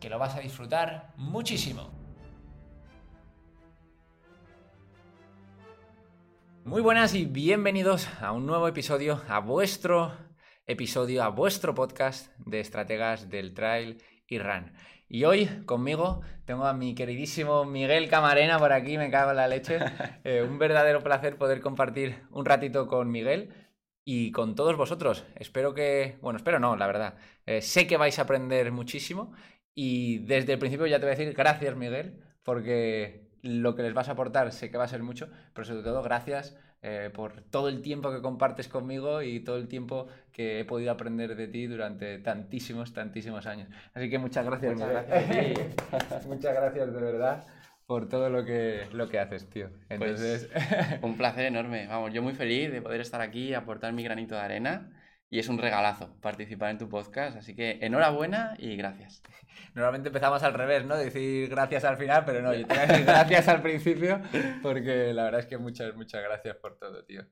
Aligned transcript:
que 0.00 0.10
lo 0.10 0.18
vas 0.18 0.36
a 0.36 0.40
disfrutar 0.40 1.12
muchísimo. 1.16 1.90
Muy 6.64 6.82
buenas 6.82 7.14
y 7.14 7.24
bienvenidos 7.24 8.08
a 8.20 8.32
un 8.32 8.44
nuevo 8.44 8.66
episodio, 8.68 9.22
a 9.28 9.38
vuestro 9.38 10.12
episodio, 10.66 11.22
a 11.22 11.28
vuestro 11.28 11.74
podcast 11.74 12.36
de 12.38 12.60
estrategas 12.60 13.30
del 13.30 13.54
trail 13.54 14.02
y 14.26 14.38
run. 14.38 14.72
Y 15.08 15.24
hoy 15.24 15.46
conmigo 15.64 16.22
tengo 16.44 16.66
a 16.66 16.72
mi 16.72 16.94
queridísimo 16.96 17.64
Miguel 17.64 18.08
Camarena 18.08 18.58
por 18.58 18.72
aquí, 18.72 18.98
me 18.98 19.10
cago 19.10 19.30
en 19.30 19.36
la 19.36 19.48
leche. 19.48 19.78
Eh, 20.24 20.42
un 20.42 20.58
verdadero 20.58 21.04
placer 21.04 21.38
poder 21.38 21.60
compartir 21.60 22.24
un 22.32 22.44
ratito 22.44 22.88
con 22.88 23.12
Miguel 23.12 23.54
y 24.04 24.32
con 24.32 24.56
todos 24.56 24.76
vosotros. 24.76 25.24
Espero 25.36 25.72
que, 25.72 26.18
bueno, 26.20 26.36
espero 26.36 26.58
no, 26.58 26.74
la 26.74 26.88
verdad. 26.88 27.14
Eh, 27.46 27.62
sé 27.62 27.86
que 27.86 27.96
vais 27.96 28.18
a 28.18 28.22
aprender 28.22 28.72
muchísimo 28.72 29.32
y 29.76 30.18
desde 30.20 30.54
el 30.54 30.58
principio 30.58 30.86
ya 30.86 30.98
te 30.98 31.04
voy 31.04 31.14
a 31.14 31.16
decir 31.16 31.32
gracias 31.34 31.76
Miguel, 31.76 32.14
porque 32.42 33.28
lo 33.42 33.76
que 33.76 33.82
les 33.82 33.94
vas 33.94 34.08
a 34.08 34.12
aportar 34.12 34.50
sé 34.50 34.70
que 34.70 34.78
va 34.78 34.84
a 34.84 34.88
ser 34.88 35.02
mucho, 35.02 35.28
pero 35.52 35.64
sobre 35.64 35.82
todo 35.82 36.02
gracias 36.02 36.56
eh, 36.82 37.10
por 37.12 37.42
todo 37.42 37.68
el 37.68 37.82
tiempo 37.82 38.10
que 38.10 38.22
compartes 38.22 38.68
conmigo 38.68 39.22
y 39.22 39.40
todo 39.40 39.56
el 39.56 39.68
tiempo 39.68 40.08
que 40.32 40.60
he 40.60 40.64
podido 40.64 40.90
aprender 40.90 41.36
de 41.36 41.46
ti 41.48 41.66
durante 41.66 42.18
tantísimos, 42.18 42.92
tantísimos 42.92 43.46
años. 43.46 43.68
Así 43.92 44.08
que 44.08 44.18
muchas 44.18 44.46
gracias. 44.46 44.72
Muchas 44.72 44.90
gracias. 44.90 46.26
muchas 46.26 46.54
gracias 46.54 46.92
de 46.92 47.00
verdad 47.00 47.46
por 47.86 48.08
todo 48.08 48.30
lo 48.30 48.44
que, 48.44 48.86
lo 48.92 49.08
que 49.08 49.18
haces, 49.18 49.48
tío. 49.48 49.68
Pues, 49.88 50.20
Entonces... 50.20 50.50
un 51.02 51.16
placer 51.18 51.44
enorme. 51.46 51.86
Vamos, 51.86 52.12
yo 52.12 52.22
muy 52.22 52.34
feliz 52.34 52.72
de 52.72 52.82
poder 52.82 53.00
estar 53.00 53.20
aquí 53.20 53.48
y 53.48 53.54
aportar 53.54 53.92
mi 53.92 54.02
granito 54.02 54.34
de 54.34 54.40
arena. 54.40 54.90
Y 55.28 55.38
es 55.40 55.48
un 55.48 55.58
regalazo 55.58 56.14
participar 56.20 56.70
en 56.70 56.78
tu 56.78 56.88
podcast, 56.88 57.36
así 57.36 57.56
que 57.56 57.78
enhorabuena 57.82 58.54
y 58.58 58.76
gracias. 58.76 59.22
Normalmente 59.74 60.08
empezamos 60.08 60.42
al 60.42 60.54
revés, 60.54 60.84
¿no? 60.84 60.96
Decir 60.96 61.48
gracias 61.48 61.84
al 61.84 61.96
final, 61.96 62.24
pero 62.24 62.42
no, 62.42 62.54
yo 62.54 62.66
te 62.66 62.74
voy 62.74 62.82
a 62.82 62.86
decir 62.86 63.04
gracias 63.06 63.48
al 63.48 63.62
principio, 63.62 64.20
porque 64.62 65.12
la 65.12 65.24
verdad 65.24 65.40
es 65.40 65.46
que 65.46 65.58
muchas, 65.58 65.94
muchas 65.96 66.22
gracias 66.22 66.56
por 66.56 66.78
todo, 66.78 67.04
tío. 67.04 67.26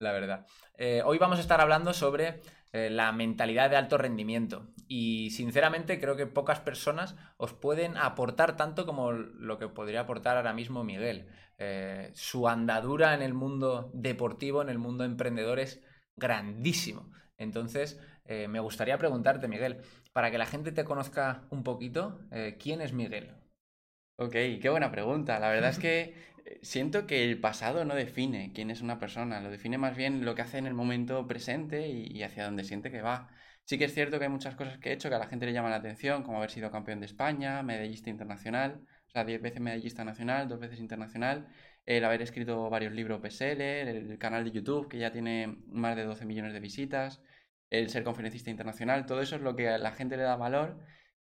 La 0.00 0.12
verdad. 0.12 0.46
Eh, 0.78 1.02
hoy 1.04 1.18
vamos 1.18 1.38
a 1.38 1.42
estar 1.42 1.60
hablando 1.60 1.92
sobre 1.92 2.40
eh, 2.72 2.88
la 2.88 3.12
mentalidad 3.12 3.68
de 3.68 3.76
alto 3.76 3.98
rendimiento. 3.98 4.72
Y 4.86 5.30
sinceramente 5.30 6.00
creo 6.00 6.16
que 6.16 6.26
pocas 6.26 6.60
personas 6.60 7.16
os 7.36 7.52
pueden 7.52 7.96
aportar 7.96 8.56
tanto 8.56 8.86
como 8.86 9.12
lo 9.12 9.58
que 9.58 9.68
podría 9.68 10.00
aportar 10.00 10.36
ahora 10.36 10.54
mismo 10.54 10.84
Miguel. 10.84 11.28
Eh, 11.58 12.10
su 12.14 12.48
andadura 12.48 13.12
en 13.14 13.22
el 13.22 13.34
mundo 13.34 13.90
deportivo, 13.92 14.62
en 14.62 14.70
el 14.70 14.78
mundo 14.78 15.04
emprendedor 15.04 15.58
es 15.58 15.82
grandísimo. 16.16 17.12
Entonces, 17.40 17.98
eh, 18.26 18.48
me 18.48 18.60
gustaría 18.60 18.98
preguntarte, 18.98 19.48
Miguel, 19.48 19.78
para 20.12 20.30
que 20.30 20.38
la 20.38 20.46
gente 20.46 20.72
te 20.72 20.84
conozca 20.84 21.42
un 21.50 21.64
poquito, 21.64 22.20
eh, 22.30 22.56
¿quién 22.60 22.82
es 22.82 22.92
Miguel? 22.92 23.30
Ok, 24.16 24.32
qué 24.32 24.68
buena 24.68 24.92
pregunta. 24.92 25.38
La 25.40 25.48
verdad 25.48 25.70
es 25.70 25.78
que 25.86 26.14
eh, 26.44 26.58
siento 26.62 27.06
que 27.06 27.24
el 27.24 27.40
pasado 27.40 27.84
no 27.86 27.94
define 27.94 28.52
quién 28.54 28.70
es 28.70 28.82
una 28.82 28.98
persona, 28.98 29.40
lo 29.40 29.50
define 29.50 29.78
más 29.78 29.96
bien 29.96 30.24
lo 30.24 30.34
que 30.34 30.42
hace 30.42 30.58
en 30.58 30.66
el 30.66 30.74
momento 30.74 31.26
presente 31.26 31.88
y, 31.88 32.22
hacia 32.22 32.44
dónde 32.44 32.64
siente 32.64 32.90
que 32.90 33.00
va. 33.00 33.30
Sí 33.64 33.78
que 33.78 33.86
es 33.86 33.94
cierto 33.94 34.18
que 34.18 34.24
hay 34.26 34.30
muchas 34.30 34.54
cosas 34.56 34.78
que 34.78 34.90
he 34.90 34.92
hecho 34.92 35.08
que 35.08 35.14
a 35.14 35.18
la 35.18 35.26
gente 35.26 35.46
le 35.46 35.52
llaman 35.52 35.70
la 35.70 35.78
atención, 35.78 36.22
como 36.22 36.38
haber 36.38 36.50
sido 36.50 36.70
campeón 36.70 37.00
de 37.00 37.06
España, 37.06 37.62
medallista 37.62 38.10
internacional, 38.10 38.82
o 39.06 39.10
sea, 39.10 39.24
10 39.24 39.40
veces 39.40 39.60
medallista 39.60 40.04
nacional, 40.04 40.48
dos 40.48 40.60
veces 40.60 40.78
internacional, 40.80 41.48
el 41.86 42.04
haber 42.04 42.22
escrito 42.22 42.68
varios 42.70 42.92
libros 42.92 43.20
bestseller, 43.22 43.88
el 43.88 44.18
canal 44.18 44.44
de 44.44 44.50
YouTube 44.52 44.88
que 44.88 44.98
ya 44.98 45.12
tiene 45.12 45.58
más 45.66 45.96
de 45.96 46.04
12 46.04 46.26
millones 46.26 46.52
de 46.52 46.60
visitas, 46.60 47.22
el 47.70 47.88
ser 47.90 48.04
conferencista 48.04 48.50
internacional, 48.50 49.06
todo 49.06 49.22
eso 49.22 49.36
es 49.36 49.42
lo 49.42 49.56
que 49.56 49.68
a 49.68 49.78
la 49.78 49.92
gente 49.92 50.16
le 50.16 50.24
da 50.24 50.36
valor. 50.36 50.78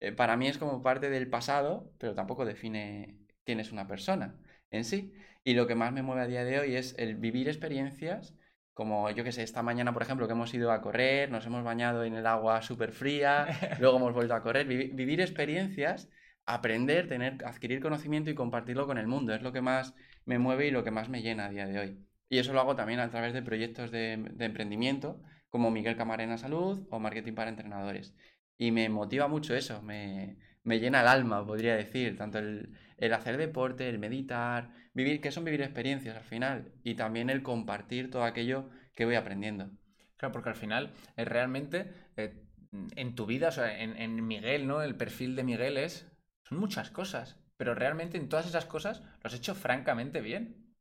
Eh, 0.00 0.12
para 0.12 0.36
mí 0.36 0.46
es 0.48 0.58
como 0.58 0.82
parte 0.82 1.10
del 1.10 1.28
pasado, 1.28 1.92
pero 1.98 2.14
tampoco 2.14 2.44
define 2.44 3.18
quién 3.44 3.60
es 3.60 3.72
una 3.72 3.86
persona 3.86 4.36
en 4.70 4.84
sí. 4.84 5.12
Y 5.44 5.54
lo 5.54 5.66
que 5.66 5.74
más 5.74 5.92
me 5.92 6.02
mueve 6.02 6.22
a 6.22 6.26
día 6.26 6.44
de 6.44 6.58
hoy 6.60 6.76
es 6.76 6.94
el 6.98 7.16
vivir 7.16 7.48
experiencias, 7.48 8.34
como 8.74 9.10
yo 9.10 9.24
que 9.24 9.32
sé, 9.32 9.42
esta 9.42 9.62
mañana, 9.62 9.92
por 9.92 10.02
ejemplo, 10.02 10.26
que 10.28 10.34
hemos 10.34 10.54
ido 10.54 10.70
a 10.70 10.80
correr, 10.80 11.30
nos 11.30 11.44
hemos 11.46 11.64
bañado 11.64 12.04
en 12.04 12.14
el 12.14 12.26
agua 12.26 12.62
súper 12.62 12.92
fría, 12.92 13.48
luego 13.80 13.96
hemos 13.96 14.14
vuelto 14.14 14.34
a 14.34 14.42
correr, 14.42 14.66
vivir 14.66 15.20
experiencias, 15.20 16.08
aprender, 16.46 17.08
tener, 17.08 17.44
adquirir 17.44 17.80
conocimiento 17.80 18.30
y 18.30 18.34
compartirlo 18.36 18.86
con 18.86 18.98
el 18.98 19.08
mundo, 19.08 19.34
es 19.34 19.42
lo 19.42 19.52
que 19.52 19.62
más 19.62 19.94
me 20.26 20.38
mueve 20.38 20.68
y 20.68 20.70
lo 20.70 20.84
que 20.84 20.92
más 20.92 21.08
me 21.08 21.22
llena 21.22 21.46
a 21.46 21.50
día 21.50 21.66
de 21.66 21.78
hoy. 21.78 21.98
Y 22.28 22.38
eso 22.38 22.52
lo 22.52 22.60
hago 22.60 22.76
también 22.76 23.00
a 23.00 23.10
través 23.10 23.32
de 23.32 23.42
proyectos 23.42 23.90
de 23.90 24.12
emprendimiento, 24.38 25.20
como 25.50 25.70
Miguel 25.70 25.96
Camarena 25.96 26.38
Salud 26.38 26.86
o 26.90 26.98
Marketing 26.98 27.34
para 27.34 27.50
Entrenadores. 27.50 28.14
Y 28.58 28.72
me 28.72 28.88
motiva 28.88 29.28
mucho 29.28 29.54
eso, 29.54 29.82
me, 29.82 30.36
llena 30.64 31.00
el 31.02 31.08
alma, 31.08 31.46
podría 31.46 31.76
decir, 31.76 32.16
tanto 32.16 32.38
el, 32.38 32.76
hacer 33.12 33.36
deporte, 33.36 33.88
el 33.88 33.98
meditar, 33.98 34.74
vivir, 34.94 35.20
que 35.20 35.30
son 35.30 35.44
vivir 35.44 35.62
experiencias 35.62 36.16
al 36.16 36.24
final, 36.24 36.72
y 36.82 36.94
también 36.94 37.30
el 37.30 37.42
compartir 37.42 38.10
todo 38.10 38.24
aquello 38.24 38.68
que 38.94 39.04
voy 39.04 39.14
aprendiendo. 39.14 39.70
Claro, 40.16 40.32
porque 40.32 40.48
al 40.48 40.56
final 40.56 40.92
es 41.16 41.18
eh, 41.18 41.24
realmente 41.24 41.92
eh, 42.16 42.34
en 42.96 43.14
tu 43.14 43.26
vida, 43.26 43.48
o 43.48 43.52
sea, 43.52 43.80
en, 43.80 43.96
en, 43.96 44.26
Miguel, 44.26 44.66
¿no? 44.66 44.82
El 44.82 44.96
perfil 44.96 45.36
de 45.36 45.44
Miguel 45.44 45.78
es, 45.78 46.10
son 46.42 46.58
muchas 46.58 46.90
cosas, 46.90 47.38
pero 47.56 47.74
realmente 47.76 48.18
en 48.18 48.28
todas 48.28 48.46
esas 48.46 48.66
cosas 48.66 49.00
lo 49.00 49.20
has 49.22 49.34
hecho 49.34 49.54
francamente 49.54 50.20
bien. 50.20 50.74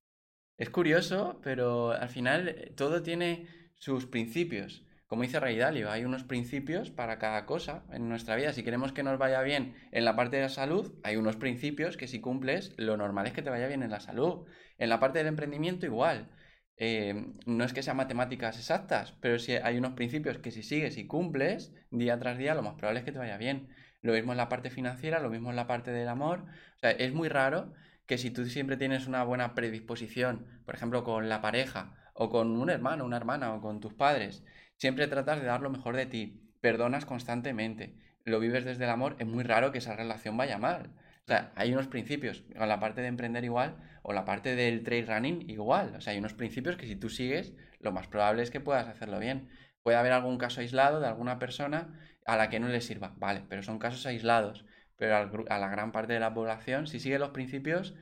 Es 0.57 0.71
curioso, 0.71 1.39
pero 1.43 1.91
al 1.91 2.09
final 2.09 2.47
eh, 2.47 2.73
todo 2.75 3.03
tiene 3.03 3.47
sus 3.77 4.05
principios. 4.05 4.83
Como 5.07 5.21
dice 5.21 5.39
Ray 5.39 5.57
Dalio, 5.57 5.89
hay 5.89 6.03
unos 6.03 6.25
principios 6.25 6.91
para 6.91 7.17
cada 7.17 7.45
cosa 7.45 7.85
en 7.91 8.09
nuestra 8.09 8.35
vida. 8.35 8.51
Si 8.51 8.63
queremos 8.63 8.91
que 8.91 9.03
nos 9.03 9.17
vaya 9.17 9.41
bien 9.41 9.73
en 9.91 10.03
la 10.03 10.17
parte 10.17 10.35
de 10.35 10.43
la 10.43 10.49
salud, 10.49 10.93
hay 11.03 11.15
unos 11.15 11.37
principios 11.37 11.95
que 11.95 12.07
si 12.07 12.19
cumples, 12.19 12.73
lo 12.77 12.97
normal 12.97 13.25
es 13.25 13.33
que 13.33 13.41
te 13.41 13.49
vaya 13.49 13.67
bien 13.67 13.83
en 13.83 13.91
la 13.91 14.01
salud. 14.01 14.45
En 14.77 14.89
la 14.89 14.99
parte 14.99 15.19
del 15.19 15.27
emprendimiento 15.27 15.85
igual. 15.85 16.29
Eh, 16.75 17.33
no 17.45 17.63
es 17.63 17.73
que 17.73 17.81
sean 17.81 17.97
matemáticas 17.97 18.57
exactas, 18.57 19.13
pero 19.21 19.39
si 19.39 19.53
hay 19.53 19.77
unos 19.77 19.93
principios 19.93 20.37
que 20.37 20.51
si 20.51 20.61
sigues 20.61 20.97
y 20.97 21.07
cumples 21.07 21.73
día 21.89 22.19
tras 22.19 22.37
día, 22.37 22.53
lo 22.53 22.61
más 22.61 22.75
probable 22.75 22.99
es 22.99 23.05
que 23.05 23.13
te 23.13 23.17
vaya 23.17 23.37
bien. 23.37 23.69
Lo 24.01 24.13
mismo 24.13 24.33
en 24.33 24.37
la 24.37 24.49
parte 24.49 24.69
financiera, 24.69 25.19
lo 25.19 25.29
mismo 25.29 25.49
en 25.49 25.55
la 25.55 25.67
parte 25.67 25.91
del 25.91 26.09
amor. 26.09 26.45
O 26.75 26.79
sea, 26.79 26.91
es 26.91 27.13
muy 27.13 27.29
raro 27.29 27.73
que 28.07 28.17
si 28.17 28.29
tú 28.29 28.45
siempre 28.45 28.77
tienes 28.77 29.07
una 29.07 29.23
buena 29.23 29.55
predisposición, 29.55 30.61
por 30.65 30.75
ejemplo, 30.75 31.03
con 31.03 31.29
la 31.29 31.41
pareja, 31.41 31.95
o 32.19 32.29
con 32.29 32.57
un 32.57 32.69
hermano, 32.69 33.05
una 33.05 33.17
hermana, 33.17 33.53
o 33.53 33.61
con 33.61 33.79
tus 33.79 33.93
padres, 33.93 34.43
siempre 34.75 35.07
tratas 35.07 35.39
de 35.39 35.45
dar 35.45 35.61
lo 35.61 35.69
mejor 35.69 35.95
de 35.95 36.07
ti, 36.07 36.51
perdonas 36.61 37.05
constantemente, 37.05 37.95
lo 38.23 38.39
vives 38.39 38.65
desde 38.65 38.85
el 38.85 38.89
amor, 38.89 39.15
es 39.19 39.27
muy 39.27 39.43
raro 39.43 39.71
que 39.71 39.77
esa 39.77 39.95
relación 39.95 40.35
vaya 40.35 40.57
mal. 40.57 40.89
O 41.23 41.27
sea, 41.27 41.51
hay 41.55 41.71
unos 41.73 41.87
principios, 41.87 42.43
o 42.59 42.65
la 42.65 42.79
parte 42.79 43.01
de 43.01 43.07
emprender 43.07 43.43
igual, 43.43 43.77
o 44.01 44.13
la 44.13 44.25
parte 44.25 44.55
del 44.55 44.83
trail 44.83 45.05
running 45.07 45.49
igual. 45.49 45.93
O 45.95 46.01
sea, 46.01 46.13
hay 46.13 46.19
unos 46.19 46.33
principios 46.33 46.75
que 46.75 46.87
si 46.87 46.95
tú 46.95 47.09
sigues, 47.09 47.53
lo 47.79 47.91
más 47.91 48.07
probable 48.07 48.41
es 48.41 48.49
que 48.49 48.59
puedas 48.59 48.87
hacerlo 48.87 49.19
bien. 49.19 49.49
Puede 49.83 49.97
haber 49.97 50.11
algún 50.11 50.37
caso 50.37 50.61
aislado 50.61 50.99
de 50.99 51.07
alguna 51.07 51.37
persona 51.37 51.99
a 52.25 52.35
la 52.35 52.49
que 52.49 52.59
no 52.59 52.67
le 52.67 52.81
sirva, 52.81 53.13
vale, 53.17 53.43
pero 53.47 53.61
son 53.61 53.77
casos 53.77 54.05
aislados. 54.07 54.65
Pero 54.95 55.15
a 55.49 55.59
la 55.59 55.69
gran 55.69 55.91
parte 55.91 56.13
de 56.13 56.19
la 56.19 56.33
población, 56.33 56.87
si 56.87 56.99
sigue 56.99 57.19
los 57.19 57.29
principios, 57.29 57.93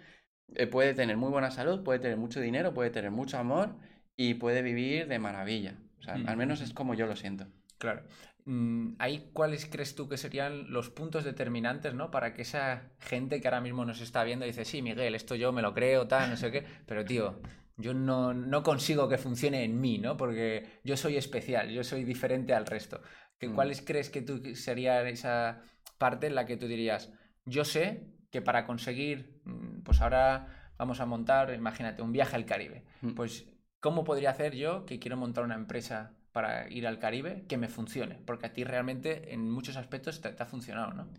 eh, 0.56 0.68
puede 0.68 0.94
tener 0.94 1.18
muy 1.18 1.30
buena 1.30 1.52
salud, 1.52 1.84
puede 1.84 2.00
tener 2.00 2.18
mucho 2.18 2.40
dinero, 2.40 2.74
puede 2.74 2.92
tener 2.92 3.12
mucho 3.12 3.38
amor 3.38 3.76
y 4.18 4.36
puede 4.36 4.62
vivir 4.62 5.08
de 5.08 5.20
maravilla. 5.20 5.76
O 6.00 6.04
sea, 6.04 6.14
al 6.14 6.38
menos 6.38 6.62
es 6.62 6.74
como 6.74 6.94
yo 6.94 7.08
lo 7.08 7.16
siento. 7.16 7.48
Claro. 7.78 8.04
mm, 8.46 8.94
ahí 9.00 9.30
cuáles 9.34 9.66
crees 9.66 9.96
tú 9.96 10.08
que 10.08 10.18
serían 10.18 10.72
los 10.72 10.90
puntos 10.90 11.24
determinantes, 11.24 11.94
¿no? 11.94 12.12
Para 12.12 12.34
que 12.34 12.44
esa 12.44 12.84
gente 13.00 13.42
que 13.42 13.48
ahora 13.48 13.62
mismo 13.62 13.86
nos 13.86 14.02
está 14.02 14.24
viendo 14.24 14.46
dice, 14.46 14.66
sí, 14.66 14.82
Miguel, 14.82 15.16
esto 15.16 15.36
yo 15.36 15.52
me 15.52 15.62
lo 15.62 15.74
creo, 15.74 16.08
tal, 16.08 16.30
no 16.30 16.38
sé 16.38 16.52
qué, 16.52 16.64
pero 16.86 17.04
tío, 17.04 17.42
yo 17.78 17.94
no, 17.94 18.34
no 18.34 18.64
consigo 18.64 19.10
que 19.10 19.18
funcione 19.18 19.64
en 19.64 19.82
mí, 19.82 19.98
¿no? 19.98 20.16
Porque 20.16 20.80
yo 20.84 20.96
soy 20.96 21.18
especial, 21.18 21.70
yo 21.70 21.84
soy 21.84 22.04
diferente 22.04 22.54
al 22.54 22.66
resto. 22.66 23.02
¿Qué, 23.40 23.50
Mm. 23.50 23.56
¿Cuáles 23.56 23.82
crees 23.82 24.10
que 24.10 24.22
tú 24.22 24.56
sería 24.56 25.08
esa 25.10 25.62
parte 25.98 26.28
en 26.28 26.36
la 26.36 26.46
que 26.46 26.58
tú 26.58 26.68
dirías, 26.68 27.12
yo 27.46 27.66
sé 27.66 28.08
que 28.32 28.42
para 28.42 28.66
conseguir, 28.66 29.42
mm, 29.46 29.82
pues 29.84 30.02
ahora 30.02 30.72
vamos 30.78 31.00
a 31.00 31.06
montar, 31.06 31.54
imagínate, 31.54 32.02
un 32.02 32.12
viaje 32.12 32.36
al 32.36 32.46
Caribe. 32.46 32.84
Mm. 33.02 33.14
Pues, 33.14 33.46
¿cómo 33.86 34.04
podría 34.04 34.32
hacer 34.32 34.56
yo 34.56 34.84
que 34.88 34.98
quiero 34.98 35.16
montar 35.16 35.44
una 35.44 35.54
empresa 35.54 36.18
para 36.32 36.68
ir 36.72 36.88
al 36.88 36.98
Caribe 36.98 37.46
que 37.48 37.58
me 37.58 37.68
funcione? 37.68 38.18
Porque 38.26 38.48
a 38.48 38.52
ti 38.52 38.64
realmente 38.64 39.32
en 39.32 39.48
muchos 39.52 39.78
aspectos 39.78 40.22
te, 40.22 40.30
ha 40.30 40.46
funcionado, 40.48 40.92
¿no? 40.94 41.14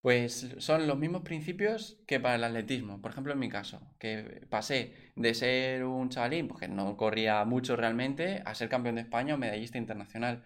Pues 0.00 0.54
son 0.58 0.86
los 0.86 0.96
mismos 0.96 1.22
principios 1.22 2.00
que 2.06 2.20
para 2.20 2.36
el 2.36 2.44
atletismo. 2.44 3.02
Por 3.02 3.10
ejemplo, 3.10 3.32
en 3.32 3.40
mi 3.40 3.48
caso, 3.48 3.80
que 3.98 4.46
pasé 4.48 4.94
de 5.16 5.34
ser 5.34 5.82
un 5.84 6.08
chavalín, 6.08 6.46
pues 6.46 6.60
que 6.60 6.68
no 6.68 6.96
corría 6.96 7.44
mucho 7.44 7.74
realmente, 7.74 8.42
a 8.44 8.54
ser 8.54 8.68
campeón 8.68 8.94
de 8.94 9.00
España 9.00 9.34
o 9.34 9.38
medallista 9.38 9.76
internacional. 9.76 10.44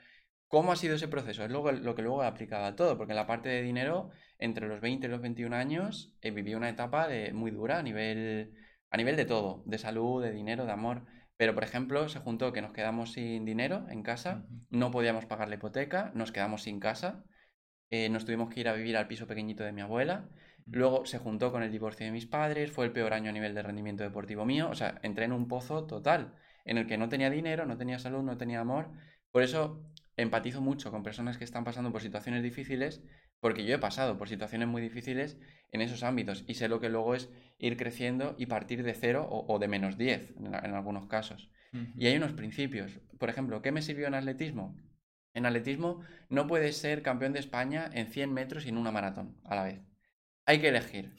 ¿Cómo 0.48 0.72
ha 0.72 0.76
sido 0.76 0.94
ese 0.94 1.08
proceso? 1.08 1.44
Es 1.44 1.50
lo 1.50 1.94
que 1.94 2.02
luego 2.02 2.24
he 2.24 2.26
aplicado 2.26 2.64
a 2.64 2.76
todo, 2.76 2.96
porque 2.96 3.12
en 3.12 3.16
la 3.16 3.26
parte 3.26 3.50
de 3.50 3.60
dinero, 3.60 4.08
entre 4.38 4.68
los 4.68 4.80
20 4.80 5.06
y 5.06 5.10
los 5.10 5.20
21 5.20 5.54
años, 5.54 6.16
he 6.22 6.30
vivido 6.30 6.56
una 6.56 6.70
etapa 6.70 7.08
muy 7.34 7.50
dura 7.50 7.78
a 7.78 7.82
nivel, 7.82 8.54
a 8.88 8.96
nivel 8.96 9.16
de 9.16 9.26
todo, 9.26 9.62
de 9.66 9.76
salud, 9.76 10.22
de 10.22 10.32
dinero, 10.32 10.64
de 10.64 10.72
amor. 10.72 11.04
Pero, 11.42 11.56
por 11.56 11.64
ejemplo, 11.64 12.08
se 12.08 12.20
juntó 12.20 12.52
que 12.52 12.62
nos 12.62 12.72
quedamos 12.72 13.14
sin 13.14 13.44
dinero 13.44 13.84
en 13.90 14.04
casa, 14.04 14.46
no 14.70 14.92
podíamos 14.92 15.26
pagar 15.26 15.48
la 15.48 15.56
hipoteca, 15.56 16.12
nos 16.14 16.30
quedamos 16.30 16.62
sin 16.62 16.78
casa, 16.78 17.24
eh, 17.90 18.08
nos 18.10 18.24
tuvimos 18.24 18.48
que 18.48 18.60
ir 18.60 18.68
a 18.68 18.74
vivir 18.74 18.96
al 18.96 19.08
piso 19.08 19.26
pequeñito 19.26 19.64
de 19.64 19.72
mi 19.72 19.80
abuela. 19.80 20.28
Luego 20.66 21.04
se 21.04 21.18
juntó 21.18 21.50
con 21.50 21.64
el 21.64 21.72
divorcio 21.72 22.06
de 22.06 22.12
mis 22.12 22.26
padres, 22.26 22.70
fue 22.70 22.84
el 22.84 22.92
peor 22.92 23.12
año 23.12 23.30
a 23.30 23.32
nivel 23.32 23.56
de 23.56 23.62
rendimiento 23.62 24.04
deportivo 24.04 24.44
mío, 24.44 24.68
o 24.70 24.76
sea, 24.76 25.00
entré 25.02 25.24
en 25.24 25.32
un 25.32 25.48
pozo 25.48 25.84
total, 25.84 26.36
en 26.64 26.78
el 26.78 26.86
que 26.86 26.96
no 26.96 27.08
tenía 27.08 27.28
dinero, 27.28 27.66
no 27.66 27.76
tenía 27.76 27.98
salud, 27.98 28.22
no 28.22 28.36
tenía 28.36 28.60
amor. 28.60 28.92
Por 29.32 29.42
eso 29.42 29.82
empatizo 30.16 30.60
mucho 30.60 30.92
con 30.92 31.02
personas 31.02 31.38
que 31.38 31.44
están 31.44 31.64
pasando 31.64 31.90
por 31.90 32.02
situaciones 32.02 32.44
difíciles, 32.44 33.02
porque 33.42 33.66
yo 33.66 33.74
he 33.76 33.80
pasado 33.80 34.18
por 34.18 34.30
situaciones 34.30 34.68
muy 34.68 34.82
difíciles 34.82 35.38
en 35.72 35.82
esos 35.82 36.04
ámbitos 36.04 36.44
y 36.48 36.54
sé 36.54 36.68
lo 36.68 36.80
que 36.80 36.88
luego 36.90 37.14
es 37.16 37.30
ir 37.58 37.76
creciendo 37.76 38.36
y 38.38 38.46
partir 38.46 38.82
de 38.84 38.94
cero 38.94 39.26
o, 39.30 39.52
o 39.54 39.58
de 39.60 39.68
menos 39.68 39.98
10 39.98 40.32
en, 40.38 40.46
en 40.54 40.74
algunos 40.74 41.06
casos. 41.08 41.50
Y 41.96 42.06
hay 42.06 42.16
unos 42.16 42.32
principios. 42.32 43.00
Por 43.18 43.30
ejemplo, 43.30 43.62
¿qué 43.62 43.72
me 43.72 43.82
sirvió 43.82 44.06
en 44.08 44.14
atletismo? 44.14 44.76
En 45.34 45.46
atletismo 45.46 46.00
no 46.30 46.46
puedes 46.46 46.76
ser 46.78 47.02
campeón 47.02 47.34
de 47.34 47.40
España 47.40 47.90
en 47.92 48.06
100 48.08 48.32
metros 48.32 48.66
y 48.66 48.70
en 48.70 48.78
una 48.78 48.92
maratón 48.92 49.36
a 49.44 49.54
la 49.56 49.64
vez. 49.64 49.80
Hay 50.46 50.60
que 50.60 50.68
elegir. 50.68 51.14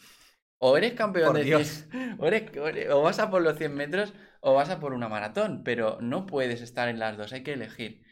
O 0.59 0.77
eres 0.77 0.93
campeón 0.93 1.27
Por 1.29 1.37
de 1.37 1.43
Dios. 1.43 1.85
100 1.91 2.17
o, 2.19 2.27
eres- 2.27 2.57
o 2.57 2.67
eres- 2.67 2.89
o 2.91 3.01
vas 3.01 3.19
a 3.19 3.29
por 3.31 3.41
los 3.41 3.57
100 3.57 3.75
metros 3.75 4.13
o 4.41 4.53
vas 4.53 4.69
a 4.69 4.79
por 4.79 4.93
una 4.93 5.09
maratón, 5.09 5.63
pero 5.63 5.99
no 6.01 6.25
puedes 6.25 6.61
estar 6.61 6.87
en 6.89 6.99
las 6.99 7.17
dos, 7.17 7.33
hay 7.33 7.43
que 7.43 7.53
elegir. 7.53 8.03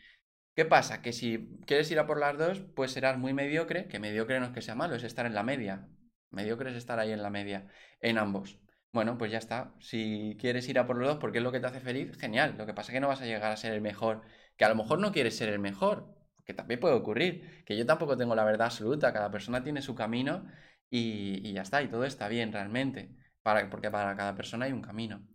¿Qué 0.55 0.65
pasa? 0.65 1.01
Que 1.01 1.13
si 1.13 1.59
quieres 1.65 1.89
ir 1.91 1.99
a 1.99 2.05
por 2.07 2.19
las 2.19 2.37
dos, 2.37 2.61
pues 2.75 2.91
serás 2.91 3.17
muy 3.17 3.33
mediocre, 3.33 3.87
que 3.87 3.99
mediocre 3.99 4.39
no 4.39 4.47
es 4.47 4.51
que 4.51 4.61
sea 4.61 4.75
malo, 4.75 4.95
es 4.95 5.03
estar 5.03 5.25
en 5.25 5.33
la 5.33 5.43
media. 5.43 5.87
Mediocre 6.29 6.71
es 6.71 6.75
estar 6.77 6.99
ahí 6.99 7.11
en 7.11 7.21
la 7.23 7.29
media, 7.29 7.67
en 8.01 8.17
ambos. 8.17 8.59
Bueno, 8.93 9.17
pues 9.17 9.31
ya 9.31 9.37
está. 9.37 9.73
Si 9.79 10.35
quieres 10.39 10.67
ir 10.67 10.77
a 10.77 10.85
por 10.85 10.97
los 10.97 11.07
dos 11.07 11.17
porque 11.19 11.37
es 11.37 11.43
lo 11.43 11.51
que 11.51 11.59
te 11.61 11.67
hace 11.67 11.79
feliz, 11.79 12.17
genial. 12.17 12.55
Lo 12.57 12.65
que 12.65 12.73
pasa 12.73 12.91
es 12.91 12.95
que 12.95 12.99
no 12.99 13.07
vas 13.07 13.21
a 13.21 13.25
llegar 13.25 13.51
a 13.51 13.57
ser 13.57 13.73
el 13.73 13.81
mejor. 13.81 14.23
Que 14.57 14.65
a 14.65 14.69
lo 14.69 14.75
mejor 14.75 14.99
no 14.99 15.11
quieres 15.13 15.37
ser 15.37 15.49
el 15.49 15.59
mejor, 15.59 16.13
que 16.45 16.53
también 16.53 16.79
puede 16.79 16.95
ocurrir. 16.95 17.63
Que 17.65 17.77
yo 17.77 17.85
tampoco 17.85 18.17
tengo 18.17 18.35
la 18.35 18.43
verdad 18.43 18.67
absoluta. 18.67 19.13
Cada 19.13 19.31
persona 19.31 19.63
tiene 19.63 19.81
su 19.81 19.95
camino 19.95 20.45
y, 20.89 21.53
ya 21.53 21.61
está. 21.61 21.81
Y 21.81 21.87
todo 21.89 22.05
está 22.05 22.27
bien 22.27 22.51
realmente. 22.51 23.15
Porque 23.43 23.89
para 23.91 24.15
cada 24.15 24.35
persona 24.35 24.65
hay 24.65 24.73
un 24.73 24.81
camino. 24.81 25.25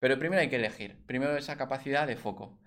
Pero 0.00 0.18
primero 0.18 0.42
hay 0.42 0.48
que 0.48 0.56
elegir. 0.56 1.04
Primero 1.06 1.36
esa 1.36 1.56
capacidad 1.56 2.06
de 2.06 2.16
foco. 2.16 2.60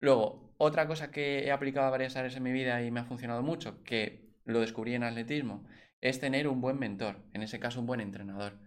Luego, 0.00 0.54
otra 0.58 0.86
cosa 0.86 1.10
que 1.10 1.44
he 1.44 1.50
aplicado 1.50 1.86
a 1.86 1.90
varias 1.90 2.16
áreas 2.16 2.36
en 2.36 2.42
mi 2.42 2.52
vida 2.52 2.82
y 2.82 2.90
me 2.90 3.00
ha 3.00 3.04
funcionado 3.04 3.42
mucho, 3.42 3.82
que 3.82 4.28
lo 4.44 4.60
descubrí 4.60 4.94
en 4.94 5.04
atletismo, 5.04 5.66
es 6.00 6.20
tener 6.20 6.48
un 6.48 6.60
buen 6.60 6.78
mentor, 6.78 7.24
en 7.32 7.42
ese 7.42 7.58
caso 7.58 7.80
un 7.80 7.86
buen 7.86 8.00
entrenador. 8.00 8.58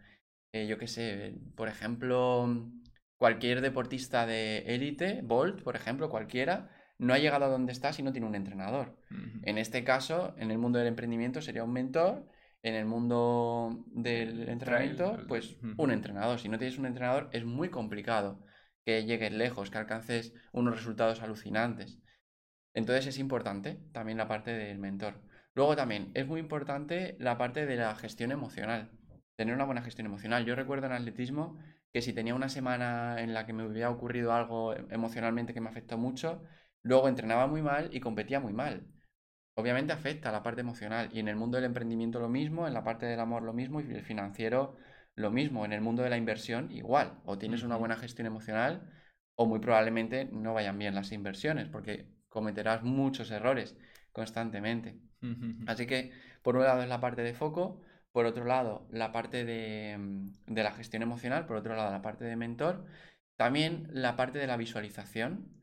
Eh, 0.54 0.68
yo 0.68 0.78
qué 0.78 0.88
sé, 0.88 1.36
por 1.56 1.70
ejemplo, 1.70 2.72
cualquier 3.18 3.62
deportista 3.62 4.26
de 4.26 4.60
élite, 4.74 5.22
Bolt, 5.24 5.64
por 5.64 5.76
ejemplo, 5.76 6.10
cualquiera, 6.10 6.70
no 6.98 7.14
ha 7.14 7.18
llegado 7.18 7.46
a 7.46 7.50
donde 7.50 7.72
está 7.72 7.94
si 7.94 8.04
no 8.04 8.12
tiene 8.12 8.28
un 8.28 8.36
entrenador. 8.36 8.98
En 9.44 9.58
este 9.58 9.84
caso, 9.84 10.36
en 10.38 10.52
el 10.52 10.60
mundo 10.60 10.78
del 10.78 10.88
emprendimiento 10.88 11.42
sería 11.42 11.64
un 11.64 11.74
mentor, 11.74 12.28
en 12.64 12.76
el 12.76 12.86
mundo 12.86 13.86
del 13.88 14.48
entrenamiento, 14.50 15.18
pues 15.28 15.58
un 15.78 15.92
entrenador. 15.92 16.40
Si 16.40 16.48
no 16.48 16.60
tienes 16.60 16.78
un 16.78 16.86
entrenador, 16.86 17.30
es 17.32 17.44
muy 17.44 17.70
complicado 17.70 18.44
que 18.86 19.06
llegues 19.06 19.32
lejos, 19.32 19.70
que 19.70 19.78
alcances 19.78 20.34
unos 20.52 20.76
resultados 20.76 21.22
alucinantes. 21.22 22.00
Entonces 22.74 23.08
es 23.08 23.20
importante 23.20 23.80
también 23.92 24.18
la 24.18 24.28
parte 24.28 24.52
del 24.52 24.80
mentor. 24.80 25.22
Luego 25.54 25.76
también 25.76 26.12
es 26.14 26.26
muy 26.28 26.40
importante 26.40 27.16
la 27.20 27.38
parte 27.38 27.66
de 27.66 27.76
la 27.76 27.94
gestión 27.96 28.32
emocional, 28.32 28.92
tener 29.36 29.54
una 29.54 29.66
buena 29.66 29.82
gestión 29.82 30.08
emocional. 30.08 30.46
Yo 30.46 30.56
recuerdo 30.56 30.88
en 30.88 30.94
atletismo 30.94 31.60
que 31.92 32.02
si 32.02 32.14
tenía 32.14 32.36
una 32.36 32.50
semana 32.50 33.22
en 33.22 33.34
la 33.34 33.46
que 33.46 33.54
me 33.54 33.66
hubiera 33.66 33.90
ocurrido 33.90 34.34
algo 34.34 34.74
emocionalmente 34.74 35.54
que 35.54 35.62
me 35.62 35.70
afectó 35.70 35.98
mucho, 35.98 36.44
luego 36.84 37.10
entrenaba 37.10 37.48
muy 37.48 37.62
mal 37.62 37.90
y 37.94 38.00
competía 38.00 38.40
muy 38.40 38.54
mal. 38.54 38.88
Obviamente 39.56 39.92
afecta 39.92 40.30
a 40.30 40.32
la 40.32 40.44
parte 40.44 40.62
emocional 40.62 41.10
y 41.12 41.20
en 41.20 41.28
el 41.28 41.36
mundo 41.36 41.58
del 41.58 41.66
emprendimiento 41.66 42.20
lo 42.20 42.30
mismo, 42.30 42.68
en 42.68 42.74
la 42.74 42.84
parte 42.84 43.06
del 43.06 43.20
amor 43.20 43.44
lo 43.44 43.54
mismo 43.54 43.82
y 43.82 43.92
el 43.92 44.04
financiero 44.04 44.78
lo 45.16 45.32
mismo, 45.32 45.66
en 45.66 45.74
el 45.74 45.82
mundo 45.82 46.04
de 46.04 46.10
la 46.10 46.18
inversión 46.18 46.72
igual, 46.72 47.20
o 47.26 47.38
tienes 47.38 47.64
una 47.64 47.76
buena 47.76 47.98
gestión 47.98 48.28
emocional 48.28 48.90
o 49.36 49.46
muy 49.46 49.60
probablemente 49.60 50.26
no 50.26 50.54
vayan 50.54 50.78
bien 50.78 50.96
las 50.96 51.12
inversiones 51.12 51.68
porque 51.68 52.08
cometerás 52.30 52.84
muchos 52.84 53.32
errores 53.32 53.76
constantemente. 54.12 55.00
Así 55.68 55.86
que 55.86 56.12
por 56.42 56.56
un 56.56 56.64
lado 56.64 56.82
es 56.82 56.90
la 56.90 57.00
parte 57.00 57.22
de 57.22 57.34
foco, 57.34 57.82
por 58.12 58.26
otro 58.26 58.46
lado 58.46 58.88
la 58.92 59.12
parte 59.12 59.46
de, 59.46 59.98
mm, 59.98 60.54
de 60.54 60.64
la 60.64 60.72
gestión 60.72 61.04
emocional, 61.04 61.46
por 61.46 61.58
otro 61.58 61.76
lado 61.76 61.92
la 61.92 62.02
parte 62.02 62.26
de 62.26 62.36
mentor, 62.36 62.86
también 63.36 63.88
la 63.92 64.16
parte 64.16 64.40
de 64.40 64.48
la 64.48 64.58
visualización, 64.58 65.62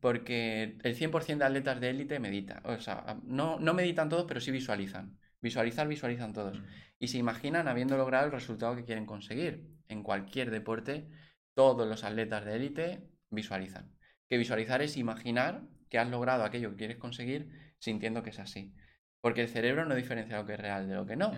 porque 0.00 0.78
el 0.82 0.96
100% 0.96 1.44
de 1.44 1.44
atletas 1.44 1.80
de 1.80 1.90
élite 1.90 2.18
medita, 2.18 2.62
o 2.64 2.78
sea, 2.78 3.18
no, 3.24 3.58
no 3.60 3.74
meditan 3.74 4.08
todos, 4.08 4.24
pero 4.26 4.40
sí 4.40 4.50
visualizan. 4.50 5.18
Visualizar, 5.40 5.88
visualizan 5.88 6.32
todos. 6.32 6.62
Y 6.98 7.08
se 7.08 7.18
imaginan 7.18 7.68
habiendo 7.68 7.96
logrado 7.96 8.26
el 8.26 8.32
resultado 8.32 8.76
que 8.76 8.84
quieren 8.84 9.06
conseguir. 9.06 9.78
En 9.88 10.02
cualquier 10.02 10.50
deporte, 10.50 11.08
todos 11.54 11.88
los 11.88 12.04
atletas 12.04 12.44
de 12.44 12.56
élite 12.56 13.10
visualizan. 13.30 13.96
Que 14.28 14.38
visualizar 14.38 14.82
es 14.82 14.96
imaginar 14.96 15.62
que 15.88 15.98
has 15.98 16.08
logrado 16.08 16.44
aquello 16.44 16.70
que 16.70 16.76
quieres 16.76 16.98
conseguir 16.98 17.74
sintiendo 17.78 18.22
que 18.22 18.30
es 18.30 18.38
así. 18.38 18.74
Porque 19.20 19.42
el 19.42 19.48
cerebro 19.48 19.84
no 19.84 19.94
diferencia 19.94 20.38
lo 20.38 20.46
que 20.46 20.54
es 20.54 20.60
real 20.60 20.88
de 20.88 20.94
lo 20.94 21.06
que 21.06 21.16
no. 21.16 21.32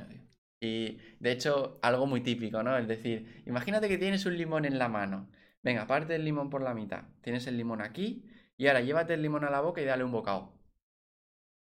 Y 0.60 0.98
de 1.18 1.32
hecho, 1.32 1.78
algo 1.82 2.06
muy 2.06 2.20
típico, 2.20 2.62
¿no? 2.62 2.76
Es 2.76 2.86
decir, 2.86 3.42
imagínate 3.46 3.88
que 3.88 3.98
tienes 3.98 4.26
un 4.26 4.36
limón 4.36 4.64
en 4.64 4.78
la 4.78 4.88
mano. 4.88 5.30
Venga, 5.62 5.86
parte 5.86 6.14
el 6.14 6.24
limón 6.24 6.50
por 6.50 6.62
la 6.62 6.74
mitad. 6.74 7.04
Tienes 7.20 7.46
el 7.46 7.56
limón 7.56 7.80
aquí 7.80 8.24
y 8.56 8.66
ahora 8.66 8.80
llévate 8.80 9.14
el 9.14 9.22
limón 9.22 9.44
a 9.44 9.50
la 9.50 9.60
boca 9.60 9.80
y 9.80 9.84
dale 9.84 10.04
un 10.04 10.12
bocado. 10.12 10.56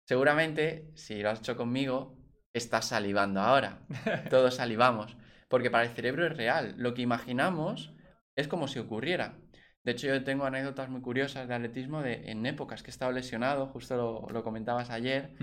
Seguramente, 0.07 0.91
si 0.97 1.23
lo 1.23 1.31
has 1.31 1.39
hecho 1.39 1.57
conmigo, 1.57 2.20
estás 2.53 2.89
salivando 2.89 3.41
ahora. 3.41 3.81
Todos 4.31 4.57
salivamos. 4.57 5.17
Porque 5.49 5.71
para 5.71 5.85
el 5.85 5.91
cerebro 5.91 6.27
es 6.27 6.37
real. 6.37 6.75
Lo 6.77 6.95
que 6.95 7.03
imaginamos 7.03 7.93
es 8.37 8.49
como 8.49 8.69
si 8.69 8.79
ocurriera. 8.79 9.39
De 9.83 9.93
hecho, 9.93 10.07
yo 10.07 10.23
tengo 10.25 10.45
anécdotas 10.45 10.89
muy 10.89 11.01
curiosas 11.01 11.49
de 11.49 11.55
atletismo 11.55 12.03
de 12.03 12.31
en 12.31 12.45
épocas 12.47 12.83
que 12.83 12.91
he 12.91 12.93
estado 12.93 13.13
lesionado, 13.13 13.67
justo 13.67 13.97
lo, 13.97 14.29
lo 14.31 14.45
comentabas 14.45 14.91
ayer. 14.91 15.35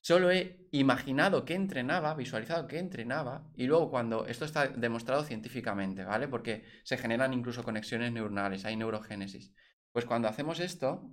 Solo 0.00 0.30
he 0.30 0.66
imaginado 0.70 1.44
que 1.44 1.54
entrenaba, 1.54 2.14
visualizado 2.14 2.66
que 2.66 2.78
entrenaba, 2.78 3.50
y 3.54 3.66
luego 3.66 3.90
cuando 3.90 4.26
esto 4.26 4.44
está 4.44 4.68
demostrado 4.68 5.24
científicamente, 5.24 6.04
¿vale? 6.04 6.28
Porque 6.28 6.64
se 6.84 6.96
generan 6.96 7.34
incluso 7.34 7.62
conexiones 7.62 8.12
neuronales, 8.12 8.64
hay 8.64 8.76
neurogénesis. 8.76 9.52
Pues 9.92 10.06
cuando 10.06 10.28
hacemos 10.28 10.60
esto, 10.60 11.10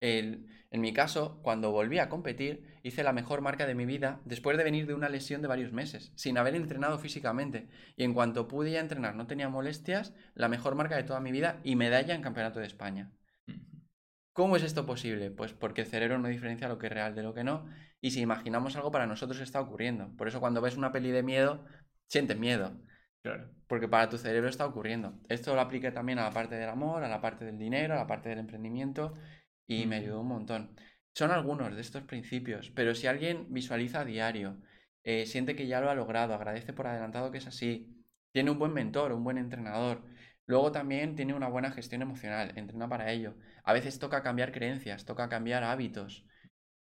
el- 0.00 0.46
en 0.70 0.80
mi 0.82 0.92
caso, 0.92 1.40
cuando 1.42 1.72
volví 1.72 1.98
a 1.98 2.08
competir, 2.08 2.78
hice 2.82 3.02
la 3.02 3.12
mejor 3.12 3.40
marca 3.40 3.66
de 3.66 3.74
mi 3.74 3.86
vida 3.86 4.20
después 4.24 4.58
de 4.58 4.64
venir 4.64 4.86
de 4.86 4.94
una 4.94 5.08
lesión 5.08 5.40
de 5.40 5.48
varios 5.48 5.72
meses, 5.72 6.12
sin 6.14 6.36
haber 6.36 6.54
entrenado 6.54 6.98
físicamente. 6.98 7.68
Y 7.96 8.04
en 8.04 8.12
cuanto 8.12 8.48
pude 8.48 8.72
ya 8.72 8.80
entrenar, 8.80 9.14
no 9.14 9.26
tenía 9.26 9.48
molestias, 9.48 10.14
la 10.34 10.48
mejor 10.48 10.74
marca 10.74 10.96
de 10.96 11.04
toda 11.04 11.20
mi 11.20 11.32
vida 11.32 11.60
y 11.64 11.76
medalla 11.76 12.14
en 12.14 12.22
Campeonato 12.22 12.60
de 12.60 12.66
España. 12.66 13.12
¿Cómo 14.32 14.56
es 14.56 14.62
esto 14.62 14.86
posible? 14.86 15.30
Pues 15.32 15.52
porque 15.52 15.80
el 15.80 15.88
cerebro 15.88 16.18
no 16.18 16.28
diferencia 16.28 16.68
lo 16.68 16.78
que 16.78 16.86
es 16.86 16.92
real 16.92 17.14
de 17.14 17.22
lo 17.24 17.34
que 17.34 17.42
no. 17.42 17.66
Y 18.00 18.12
si 18.12 18.20
imaginamos 18.20 18.76
algo 18.76 18.92
para 18.92 19.06
nosotros 19.06 19.40
está 19.40 19.60
ocurriendo. 19.60 20.14
Por 20.16 20.28
eso 20.28 20.38
cuando 20.38 20.60
ves 20.60 20.76
una 20.76 20.92
peli 20.92 21.10
de 21.10 21.24
miedo, 21.24 21.64
sientes 22.06 22.38
miedo. 22.38 22.78
Claro. 23.22 23.50
Porque 23.66 23.88
para 23.88 24.08
tu 24.08 24.16
cerebro 24.16 24.48
está 24.48 24.64
ocurriendo. 24.64 25.18
Esto 25.28 25.54
lo 25.56 25.60
apliqué 25.60 25.90
también 25.90 26.20
a 26.20 26.22
la 26.22 26.30
parte 26.30 26.54
del 26.54 26.68
amor, 26.68 27.02
a 27.02 27.08
la 27.08 27.20
parte 27.20 27.44
del 27.44 27.58
dinero, 27.58 27.94
a 27.94 27.96
la 27.96 28.06
parte 28.06 28.28
del 28.28 28.38
emprendimiento. 28.38 29.14
Y 29.68 29.86
me 29.86 29.96
ayudó 29.96 30.20
un 30.20 30.28
montón. 30.28 30.74
Son 31.14 31.30
algunos 31.30 31.74
de 31.74 31.80
estos 31.80 32.02
principios, 32.02 32.70
pero 32.74 32.94
si 32.94 33.06
alguien 33.06 33.46
visualiza 33.50 34.00
a 34.00 34.04
diario, 34.04 34.56
eh, 35.04 35.26
siente 35.26 35.54
que 35.54 35.66
ya 35.66 35.80
lo 35.80 35.90
ha 35.90 35.94
logrado, 35.94 36.34
agradece 36.34 36.72
por 36.72 36.86
adelantado 36.86 37.30
que 37.30 37.38
es 37.38 37.46
así, 37.46 38.04
tiene 38.32 38.50
un 38.50 38.58
buen 38.58 38.72
mentor, 38.72 39.12
un 39.12 39.24
buen 39.24 39.38
entrenador, 39.38 40.02
luego 40.46 40.72
también 40.72 41.16
tiene 41.16 41.34
una 41.34 41.48
buena 41.48 41.70
gestión 41.70 42.02
emocional, 42.02 42.52
entrena 42.56 42.88
para 42.88 43.12
ello. 43.12 43.34
A 43.64 43.72
veces 43.72 43.98
toca 43.98 44.22
cambiar 44.22 44.52
creencias, 44.52 45.04
toca 45.04 45.28
cambiar 45.28 45.64
hábitos. 45.64 46.24